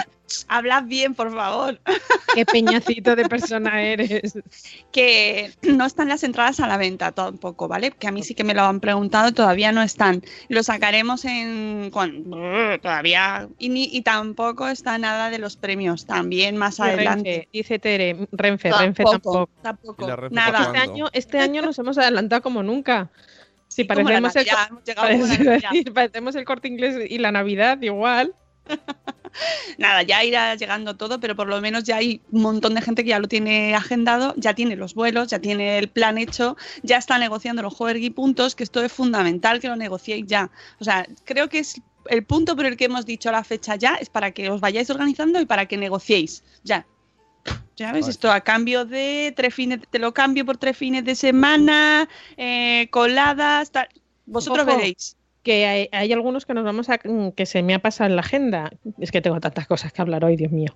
[0.48, 1.80] Hablad bien, por favor.
[2.34, 4.38] Qué peñacito de persona eres.
[4.92, 7.90] que no están las entradas a la venta tampoco, ¿vale?
[7.90, 10.22] Que a mí sí que me lo han preguntado, todavía no están.
[10.48, 12.24] Lo sacaremos en con-
[12.82, 17.30] todavía y, ni- y tampoco está nada de los premios, también más adelante.
[17.30, 19.48] Renfe, dice Tere, Renfe, Renfe tampoco.
[19.62, 20.58] tampoco, ¿Y la Renfe nada.
[20.66, 23.10] Este año, este año nos hemos adelantado como nunca.
[23.68, 24.68] Sí, parecemos, Navidad,
[25.94, 28.34] parecemos el corte inglés y la Navidad igual.
[29.78, 33.04] Nada, ya irá llegando todo, pero por lo menos ya hay un montón de gente
[33.04, 36.96] que ya lo tiene agendado, ya tiene los vuelos, ya tiene el plan hecho, ya
[36.96, 40.50] está negociando los juegos puntos, que esto es fundamental que lo negociéis ya.
[40.80, 43.94] O sea, creo que es el punto por el que hemos dicho la fecha ya,
[43.94, 46.86] es para que os vayáis organizando y para que negociéis ya.
[47.76, 48.10] Ya ves, Vale.
[48.10, 52.88] esto a cambio de tres fines, te lo cambio por tres fines de semana, eh,
[52.90, 53.88] coladas, tal.
[54.26, 54.76] Vosotros Ojo.
[54.76, 55.16] veréis.
[55.42, 56.98] Que hay, hay algunos que nos vamos a.
[56.98, 58.70] que se me ha pasado en la agenda.
[58.98, 60.74] Es que tengo tantas cosas que hablar hoy, Dios mío.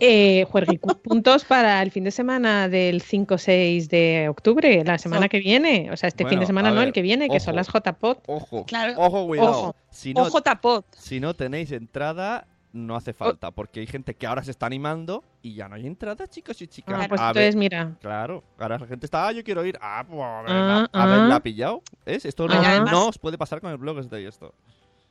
[0.00, 0.46] Eh,
[1.02, 5.90] puntos para el fin de semana del 5-6 de octubre, la semana que viene.
[5.92, 8.22] O sea, este fin de semana no, ver, el que viene, que son las JPOT.
[8.26, 8.94] Ojo, Claro.
[8.96, 9.50] ojo, cuidado.
[9.50, 9.76] Ojo.
[9.90, 10.42] Si no, Ojo
[10.90, 15.22] si no tenéis entrada, no hace falta, porque hay gente que ahora se está animando
[15.42, 16.94] y ya no hay entrada, chicos y chicas.
[17.00, 17.96] Ah, pues A entonces, ver, mira.
[18.00, 19.78] Claro, ahora la gente está, ah, yo quiero ir.
[19.80, 21.26] Ah, pues a ver, Ah, a ver, ah.
[21.28, 21.82] la ha pillado.
[22.04, 22.24] ¿Es?
[22.24, 24.52] Esto no, además- no os puede pasar con el blog de esto.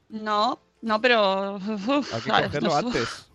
[0.10, 3.30] No, no, pero uf, Hay que cogerlo antes.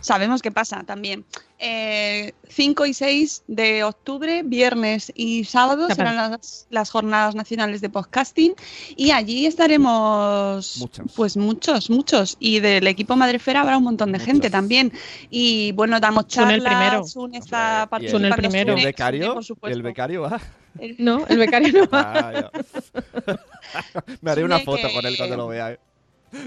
[0.00, 1.24] Sabemos qué pasa también.
[1.60, 7.90] Eh, 5 y 6 de octubre, viernes y sábado serán las, las jornadas nacionales de
[7.90, 8.54] podcasting
[8.96, 11.06] y allí estaremos Muchos.
[11.16, 14.26] pues muchos, muchos y del equipo Madrefera habrá un montón de Muchos.
[14.26, 14.92] gente también
[15.30, 16.80] y bueno, damos Sun el primero.
[16.90, 18.74] charlas, Sun está y el- el primero.
[18.74, 19.22] ¿Y el becario?
[19.24, 19.76] Sune, por ¿Y supuesto.
[19.76, 20.40] el becario va?
[20.78, 22.12] El- No, el becario no va.
[22.14, 22.50] Ah.
[24.20, 25.76] Me haré una foto que- con él cuando lo vea.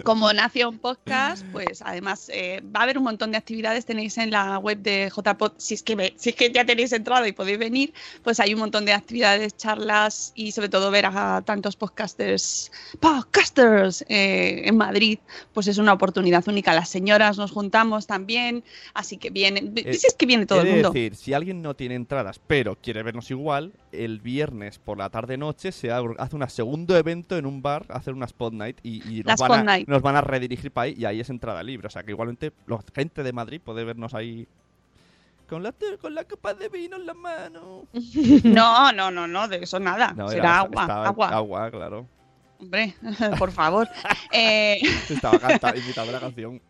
[0.04, 3.86] Como nació un podcast, pues además eh, va a haber un montón de actividades.
[3.86, 6.92] Tenéis en la web de JPod, si es que ve- si es que ya tenéis
[6.94, 11.06] entrada y podéis venir, pues hay un montón de actividades, charlas y sobre todo ver
[11.08, 15.20] a tantos podcasters, podcasters eh, en Madrid,
[15.54, 16.74] pues es una oportunidad única.
[16.74, 18.64] Las señoras nos juntamos también,
[18.94, 20.92] así que vienen, Eh, si es que viene todo el mundo.
[20.92, 25.72] decir, si alguien no tiene entradas, pero quiere vernos igual, el viernes por la tarde-noche
[25.72, 29.24] se ha- hace un segundo evento en un bar, hacer una Spot Night y, y
[29.24, 31.88] nos, van Spot a, Nos van a redirigir para ahí y ahí es entrada libre.
[31.88, 34.48] O sea que igualmente la gente de Madrid puede vernos ahí
[35.50, 37.86] con la, con la copa de vino en la mano.
[38.44, 40.14] No, no, no, no, de eso nada.
[40.16, 41.30] No, Será era- agua, estaba- agua.
[41.30, 42.08] Agua, claro.
[42.60, 42.96] Hombre,
[43.40, 43.88] por favor.
[44.32, 46.62] Eh, Estaba cantando, invitando la canción.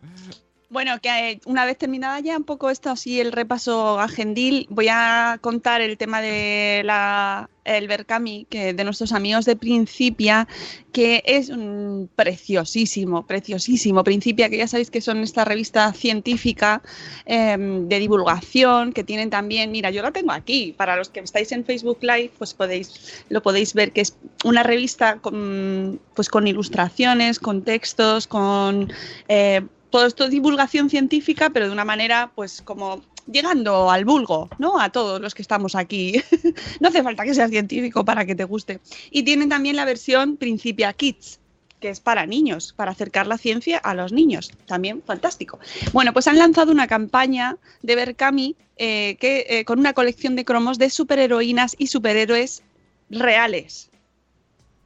[0.72, 4.86] Bueno, que eh, una vez terminada ya un poco esto así el repaso agendil, voy
[4.90, 10.48] a contar el tema de la el Berkami, que de nuestros amigos de Principia,
[10.92, 16.80] que es un preciosísimo, preciosísimo Principia, que ya sabéis que son esta revista científica
[17.26, 21.52] eh, de divulgación, que tienen también, mira, yo la tengo aquí, para los que estáis
[21.52, 26.46] en Facebook Live, pues podéis, lo podéis ver, que es una revista con, pues con
[26.46, 28.90] ilustraciones, con textos, con
[29.28, 29.60] eh,
[29.92, 34.80] todo esto es divulgación científica, pero de una manera, pues como llegando al vulgo, ¿no?
[34.80, 36.20] A todos los que estamos aquí.
[36.80, 38.80] no hace falta que seas científico para que te guste.
[39.10, 41.38] Y tienen también la versión Principia Kids,
[41.78, 44.50] que es para niños, para acercar la ciencia a los niños.
[44.66, 45.60] También fantástico.
[45.92, 50.46] Bueno, pues han lanzado una campaña de Berkami eh, que, eh, con una colección de
[50.46, 52.62] cromos de superheroínas y superhéroes
[53.10, 53.90] reales.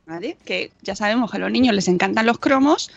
[0.04, 0.36] ¿Vale?
[0.44, 2.90] Que ya sabemos que a los niños les encantan los cromos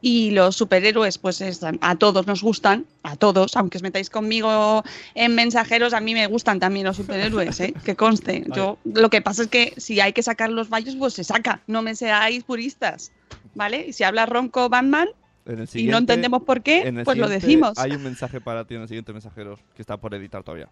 [0.00, 4.84] y los superhéroes, pues están- a todos nos gustan, a todos, aunque os metáis conmigo
[5.14, 7.74] en mensajeros, a mí me gustan también los superhéroes, ¿eh?
[7.84, 8.44] que conste.
[8.54, 11.60] Yo, lo que pasa es que si hay que sacar los vallos, pues se saca,
[11.66, 13.10] no me seáis puristas,
[13.54, 13.86] ¿vale?
[13.88, 15.08] Y si habla ronco Batman,
[15.80, 17.78] y no entendemos por qué, pues lo decimos.
[17.78, 20.68] Hay un mensaje para ti en el siguiente mensajero que está por editar todavía.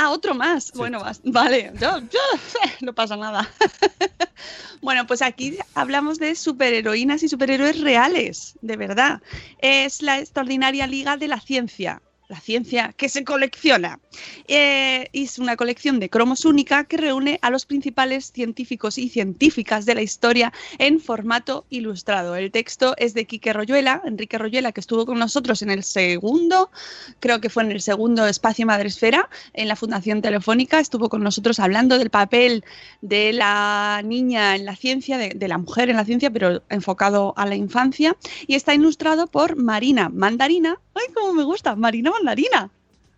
[0.00, 0.70] Ah, otro más.
[0.76, 2.20] Bueno, vale, yo, yo,
[2.82, 3.50] no pasa nada.
[4.80, 9.20] bueno, pues aquí hablamos de superheroínas y superhéroes reales, de verdad.
[9.58, 12.00] Es la extraordinaria liga de la ciencia.
[12.28, 14.00] La ciencia que se colecciona.
[14.48, 19.86] Eh, es una colección de cromos única que reúne a los principales científicos y científicas
[19.86, 22.36] de la historia en formato ilustrado.
[22.36, 26.70] El texto es de Quique Royuela, Enrique Royuela, que estuvo con nosotros en el segundo,
[27.18, 31.58] creo que fue en el segundo espacio Madresfera, en la Fundación Telefónica, estuvo con nosotros
[31.58, 32.62] hablando del papel
[33.00, 37.32] de la niña en la ciencia, de, de la mujer en la ciencia, pero enfocado
[37.38, 40.78] a la infancia, y está ilustrado por Marina Mandarina.
[40.94, 41.76] ¡Ay, cómo me gusta!
[41.76, 42.70] Marina Mandarina.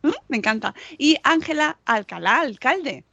[0.03, 0.11] ¿Mm?
[0.29, 0.75] Me encanta.
[0.99, 3.05] Y Ángela Alcalá, alcalde.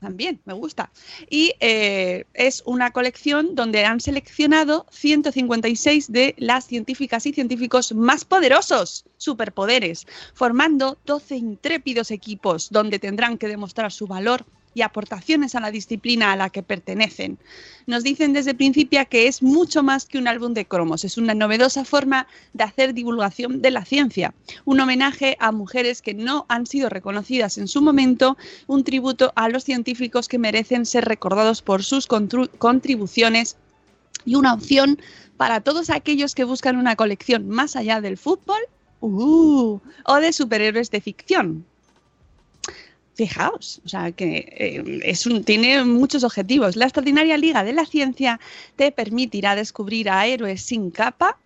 [0.00, 0.90] También, me gusta.
[1.28, 8.24] Y eh, es una colección donde han seleccionado 156 de las científicas y científicos más
[8.24, 15.60] poderosos, superpoderes, formando 12 intrépidos equipos donde tendrán que demostrar su valor y aportaciones a
[15.60, 17.38] la disciplina a la que pertenecen.
[17.86, 21.34] Nos dicen desde principio que es mucho más que un álbum de cromos, es una
[21.34, 26.66] novedosa forma de hacer divulgación de la ciencia, un homenaje a mujeres que no han
[26.66, 31.82] sido reconocidas en su momento, un tributo a los científicos que merecen ser recordados por
[31.82, 33.56] sus contribuciones
[34.24, 35.00] y una opción
[35.36, 38.60] para todos aquellos que buscan una colección más allá del fútbol
[39.00, 41.64] uh, o de superhéroes de ficción.
[43.20, 46.74] Fijaos, o sea que eh, es un- tiene muchos objetivos.
[46.76, 48.40] La extraordinaria Liga de la Ciencia
[48.76, 51.38] te permitirá descubrir a héroes sin capa.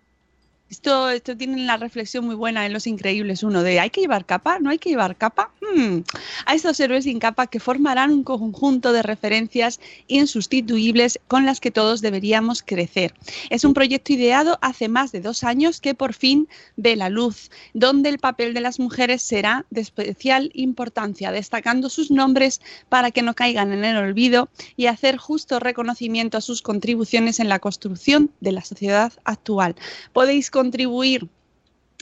[0.67, 4.25] Esto, esto tiene la reflexión muy buena en Los Increíbles uno de ¿hay que llevar
[4.25, 4.57] capa?
[4.59, 5.51] ¿No hay que llevar capa?
[5.61, 5.99] Hmm.
[6.47, 11.69] A estos héroes sin capa que formarán un conjunto de referencias insustituibles con las que
[11.69, 13.13] todos deberíamos crecer.
[13.51, 16.47] Es un proyecto ideado hace más de dos años que por fin
[16.77, 22.09] ve la luz, donde el papel de las mujeres será de especial importancia, destacando sus
[22.09, 22.59] nombres
[22.89, 27.49] para que no caigan en el olvido y hacer justo reconocimiento a sus contribuciones en
[27.49, 29.75] la construcción de la sociedad actual.
[30.11, 31.27] Podéis contribuir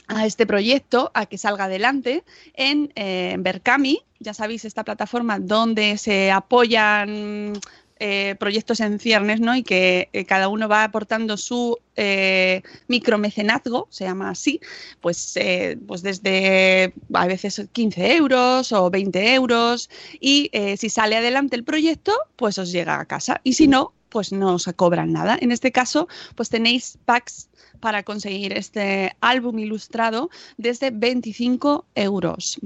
[0.06, 2.22] a este proyecto, a que salga adelante
[2.54, 7.54] en eh, Berkami, ya sabéis, esta plataforma donde se apoyan
[7.98, 9.56] eh, proyectos en ciernes, ¿no?
[9.56, 14.60] Y que eh, cada uno va aportando su eh, micromecenazgo, se llama así,
[15.00, 19.90] pues, eh, pues desde a veces 15 euros o 20 euros
[20.20, 24.30] y si sale adelante el proyecto, pues os llega a casa y si no, pues
[24.30, 25.36] no os cobran nada.
[25.40, 27.48] En este caso, pues tenéis packs
[27.84, 32.58] para conseguir este álbum ilustrado desde 25 euros.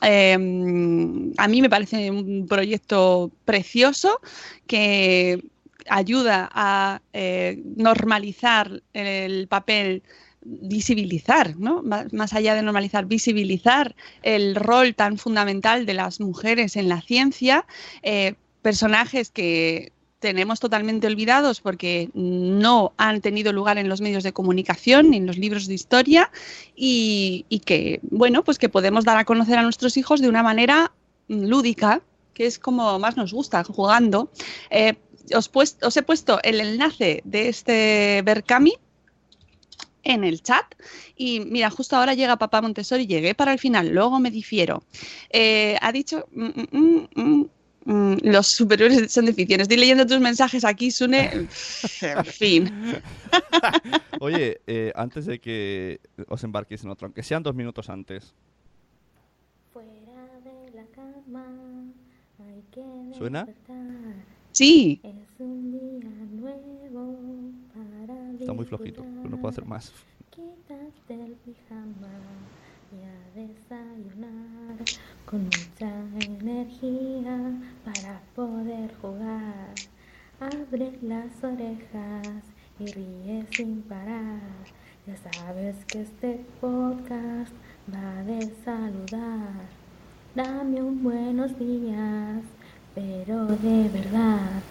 [0.00, 0.32] Eh,
[1.44, 4.18] a mí me parece un proyecto precioso
[4.66, 5.44] que
[5.90, 10.02] ayuda a eh, normalizar el papel
[10.42, 11.82] visibilizar, ¿no?
[11.82, 17.02] Má- Más allá de normalizar, visibilizar el rol tan fundamental de las mujeres en la
[17.02, 17.66] ciencia,
[18.02, 19.92] eh, personajes que
[20.26, 25.26] tenemos totalmente olvidados porque no han tenido lugar en los medios de comunicación ni en
[25.28, 26.32] los libros de historia
[26.74, 30.90] y, que, bueno, pues que podemos dar a conocer a nuestros hijos de una manera
[31.28, 32.02] lúdica,
[32.34, 34.32] que es como más nos gusta, jugando.
[34.70, 34.94] Eh,
[35.32, 38.72] os, pues- os he puesto el enlace de este Berkami
[40.02, 40.66] en el chat.
[41.16, 44.82] Y mira, justo ahora llega Papá Montessori, llegué para el final, luego me difiero.
[45.30, 47.46] Eh, ha dicho, mm, mm, mm,
[47.86, 49.64] mm, los superiores son deficientes.
[49.64, 51.30] Estoy leyendo tus mensajes aquí, Sune.
[52.02, 53.00] En fin.
[54.20, 58.34] Oye, eh, antes de que os embarquéis en otro, aunque sean dos minutos antes.
[63.16, 63.46] ¿Suena?
[64.52, 65.00] Sí.
[68.40, 69.92] Está muy flojito, pero no puedo hacer más.
[70.30, 72.08] Quítate el pijama
[72.92, 74.84] y a desayunar
[75.24, 77.52] con mucha energía
[77.84, 79.74] para poder jugar.
[80.40, 82.44] Abre las orejas
[82.78, 84.40] y ríe sin parar.
[85.06, 87.52] Ya sabes que este podcast
[87.92, 89.66] va de saludar.
[90.34, 92.42] Dame un buenos días,
[92.94, 94.62] pero de verdad.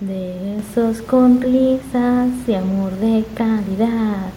[0.00, 4.30] De esos con risas y amor de calidad.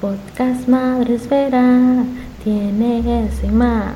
[0.00, 2.04] Podcast Madre Esfera
[2.44, 3.94] tiene eso y más.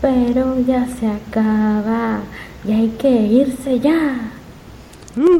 [0.00, 2.20] Pero ya se acaba
[2.66, 4.30] y hay que irse ya.
[5.16, 5.38] Muy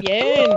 [0.00, 0.50] bien.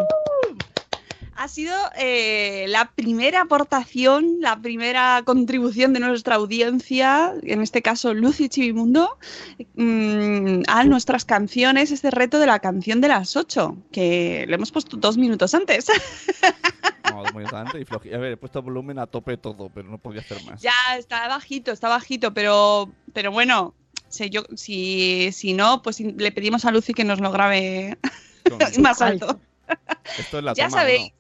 [1.45, 8.15] Ha sido eh, la primera aportación, la primera contribución de nuestra audiencia, en este caso
[8.15, 9.19] Lucy Chivimundo,
[9.75, 14.71] mm, a nuestras canciones, este reto de la canción de las 8, que le hemos
[14.71, 15.85] puesto dos minutos antes.
[17.11, 19.99] No, muy bastante y floji- A ver, he puesto volumen a tope todo, pero no
[19.99, 20.59] podía hacer más.
[20.61, 23.73] ya está bajito, está bajito, pero, pero bueno,
[24.09, 27.97] si, yo, si, si no, pues le pedimos a Lucy que nos lo grabe
[28.81, 29.39] más alto.
[30.17, 31.13] Esto es la Ya toma sabéis.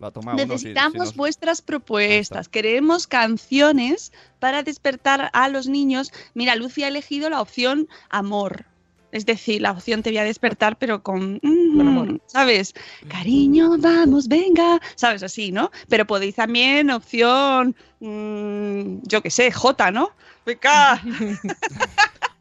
[0.00, 2.48] La toma uno, si- si Necesitamos nos- vuestras propuestas.
[2.48, 6.10] Queremos canciones para despertar a los niños.
[6.34, 8.64] Mira, Lucy ha elegido la opción amor.
[9.12, 12.74] Es decir, la opción te voy a despertar, pero con, mm, ¿sabes?
[13.08, 15.22] Cariño, vamos, venga, ¿sabes?
[15.24, 15.70] Así, ¿no?
[15.88, 20.10] Pero podéis también opción, mm, yo qué sé, J, ¿no?
[20.46, 21.02] Venga.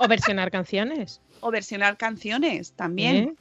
[0.01, 1.19] O versionar canciones.
[1.41, 3.15] O versionar canciones también.
[3.15, 3.33] ¿Eh?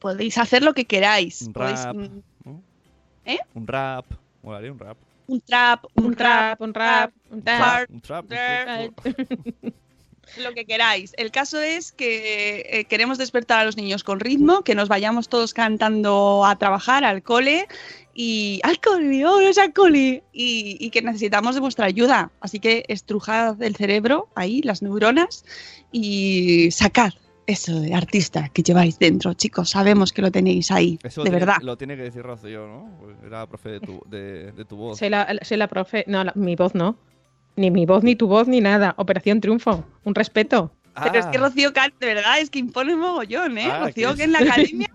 [0.00, 1.42] Podéis hacer lo que queráis.
[1.42, 2.22] Un Podéis, rap, mm.
[3.26, 3.38] ¿Eh?
[3.54, 4.06] Un rap.
[4.42, 4.96] Molaría un rap.
[5.26, 8.24] un trap, un, trap, un rap, un trap, Un trap.
[8.24, 9.74] un trap, trap.
[10.38, 11.12] lo que queráis.
[11.16, 15.28] El caso es que eh, queremos despertar a los niños con ritmo, que nos vayamos
[15.28, 17.66] todos cantando a trabajar al cole
[18.14, 22.30] y al cole, oh, es al cole y, y que necesitamos de vuestra ayuda.
[22.40, 25.44] Así que estrujad el cerebro ahí, las neuronas
[25.90, 27.12] y sacad
[27.46, 29.70] eso de artista que lleváis dentro, chicos.
[29.70, 31.56] Sabemos que lo tenéis ahí, Eso de tiene- verdad.
[31.62, 32.98] Lo tiene que decir Rocío, ¿no?
[33.00, 34.98] Pues Era profe de tu, de, de tu voz.
[34.98, 36.04] Soy la, soy la profe.
[36.06, 36.96] No, la- mi voz no.
[37.56, 38.94] Ni mi voz, ni tu voz, ni nada.
[38.98, 39.84] Operación Triunfo.
[40.04, 40.72] Un respeto.
[41.02, 43.68] Pero es que Rocío Cal, de verdad, es que impone mogollón, ¿eh?
[43.70, 44.90] Ah, Rocío que que en la academia.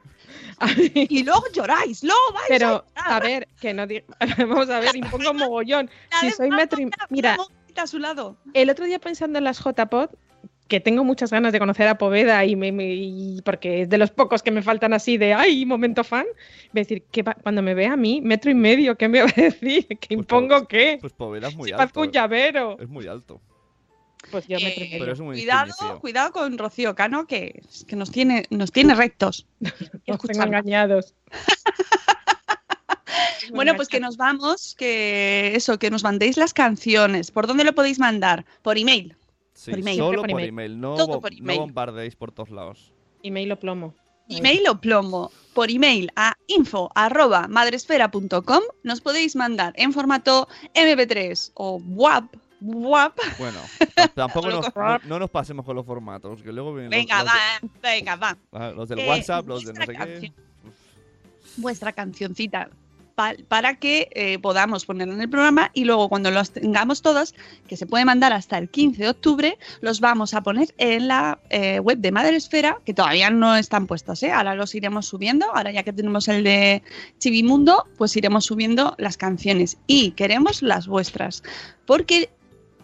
[0.94, 4.04] y luego lloráis, luego vais Pero, a a ver, que no diga.
[4.38, 5.90] Vamos a ver, impongo mogollón.
[6.20, 6.90] Si soy metro y...
[7.10, 7.38] Mira,
[7.76, 8.38] a su lado.
[8.54, 10.10] el otro día pensando en las JPod,
[10.72, 13.98] que tengo muchas ganas de conocer a Poveda y, me, me- y porque es de
[13.98, 16.26] los pocos que me faltan así de ay, momento fan,
[16.72, 19.22] voy a decir que va- cuando me vea a mí, metro y medio, ¿qué me
[19.22, 19.86] va a decir?
[20.00, 20.98] ¿Que impongo qué?
[21.02, 22.00] Pues Poveda es muy Si alto.
[22.00, 22.78] un llavero.
[22.80, 23.42] Es muy alto.
[24.32, 25.00] Pues yo metro y medio.
[25.00, 29.46] Pero es muy Cuidado, cuidado con Rocío Cano, que, que nos tiene, nos tiene rectos.
[30.08, 31.14] Nos tengo engañados.
[33.54, 37.32] Bueno, pues que nos vamos, que eso, que nos mandéis las canciones.
[37.32, 38.46] ¿Por dónde lo podéis mandar?
[38.62, 39.16] Por email.
[39.64, 39.98] Sí, por email.
[39.98, 40.80] solo por, por email.
[40.82, 41.60] No, Todo por no email.
[41.60, 42.92] bombardeéis por todos lados.
[43.22, 43.94] Email o plomo.
[44.28, 45.32] Email o plomo.
[45.54, 52.34] Por email a info arroba madresfera.com nos podéis mandar en formato MP3 o WAP.
[52.62, 53.18] WAP.
[53.38, 53.60] Bueno,
[53.96, 57.28] t- tampoco nos, no, no nos pasemos con los formatos, que luego vienen Venga, los,
[57.34, 58.38] va, venga, va.
[58.54, 60.12] ah, los del Eh, WhatsApp, los de no sé vuestra qué.
[60.14, 60.34] canción.
[61.58, 62.70] vuestra cancioncita
[63.22, 67.36] pa- para que eh, podamos ponerla en el programa y luego cuando los tengamos todos,
[67.68, 71.40] que se puede mandar hasta el 15 de octubre, los vamos a poner en la
[71.50, 74.32] eh, web de Madre Esfera, que todavía no están puestos, ¿eh?
[74.32, 76.82] ahora los iremos subiendo, ahora ya que tenemos el de
[77.20, 81.44] Chivimundo, pues iremos subiendo las canciones y queremos las vuestras,
[81.86, 82.30] porque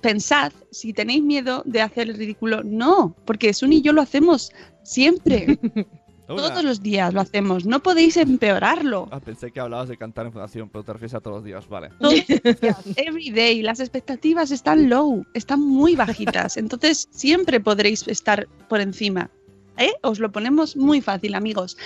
[0.01, 4.51] pensad, si tenéis miedo de hacer el ridículo, no, porque Sun y yo lo hacemos
[4.83, 5.57] siempre.
[6.27, 7.65] Todos los días lo hacemos.
[7.65, 9.07] No podéis empeorarlo.
[9.11, 11.67] Ah, pensé que hablabas de cantar en fundación, pero te refieres a todos los días,
[11.69, 11.89] vale.
[11.99, 12.27] Todos los
[12.61, 13.61] días, every day.
[13.61, 16.57] Las expectativas están low, están muy bajitas.
[16.57, 19.29] Entonces siempre podréis estar por encima.
[19.77, 19.93] ¿eh?
[20.01, 21.77] Os lo ponemos muy fácil, amigos.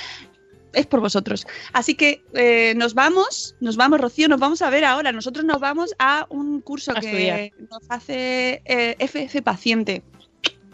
[0.74, 1.46] Es por vosotros.
[1.74, 5.12] Así que eh, nos vamos, nos vamos, Rocío, nos vamos a ver ahora.
[5.12, 7.70] Nosotros nos vamos a un curso A que estudiar.
[7.70, 10.02] nos hace eh, FF Paciente.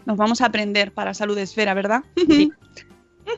[0.06, 2.02] Nos vamos a aprender para Salud Esfera, ¿verdad?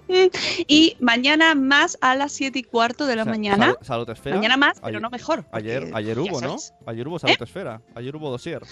[0.69, 3.67] y mañana más a las 7 y cuarto de la O sea, mañana.
[3.67, 4.37] Salud- Salud Esfera.
[4.37, 5.47] Mañana más, pero Ayer- no mejor.
[5.53, 6.57] Ayer, ayer hubo, ¿no?
[6.87, 7.83] Ayer hubo Salud Esfera.
[7.95, 8.63] Ayer hubo dossier.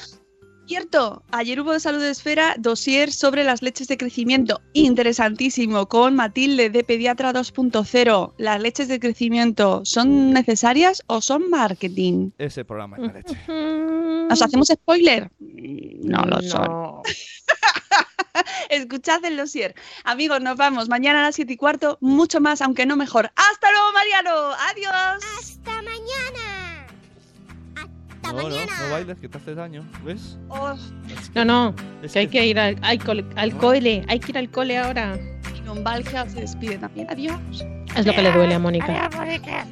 [0.67, 4.61] Cierto, ayer hubo de Salud Esfera dossier sobre las leches de crecimiento.
[4.75, 8.35] Interesantísimo, con Matilde de Pediatra 2.0.
[8.37, 12.33] ¿Las leches de crecimiento son necesarias o son marketing?
[12.37, 13.37] Ese programa es la leche.
[14.29, 15.31] ¿Nos hacemos spoiler?
[15.41, 16.43] No lo No.
[16.43, 17.03] son.
[18.71, 19.75] Escuchad el dossier.
[20.05, 20.89] Amigos, nos vamos.
[20.89, 23.31] Mañana a las 7 y cuarto, mucho más, aunque no mejor.
[23.37, 24.31] ¡Hasta luego, Mariano!
[24.71, 25.25] ¡Adiós!
[25.39, 26.87] ¡Hasta mañana!
[27.77, 28.73] ¡Hasta No, no, mañana!
[28.81, 29.85] no bailes, que te haces daño.
[30.05, 30.37] ¿Ves?
[30.49, 30.75] Oh,
[31.35, 34.39] No, no, Es que hay que- ir al, al, cole, al cole, hay que ir
[34.39, 35.19] al cole ahora.
[35.57, 37.09] y Don Valja se despide también.
[37.11, 37.41] Adiós.
[37.97, 39.07] Es lo que le duele a Mónica.
[39.07, 39.67] Adiós, Mónica.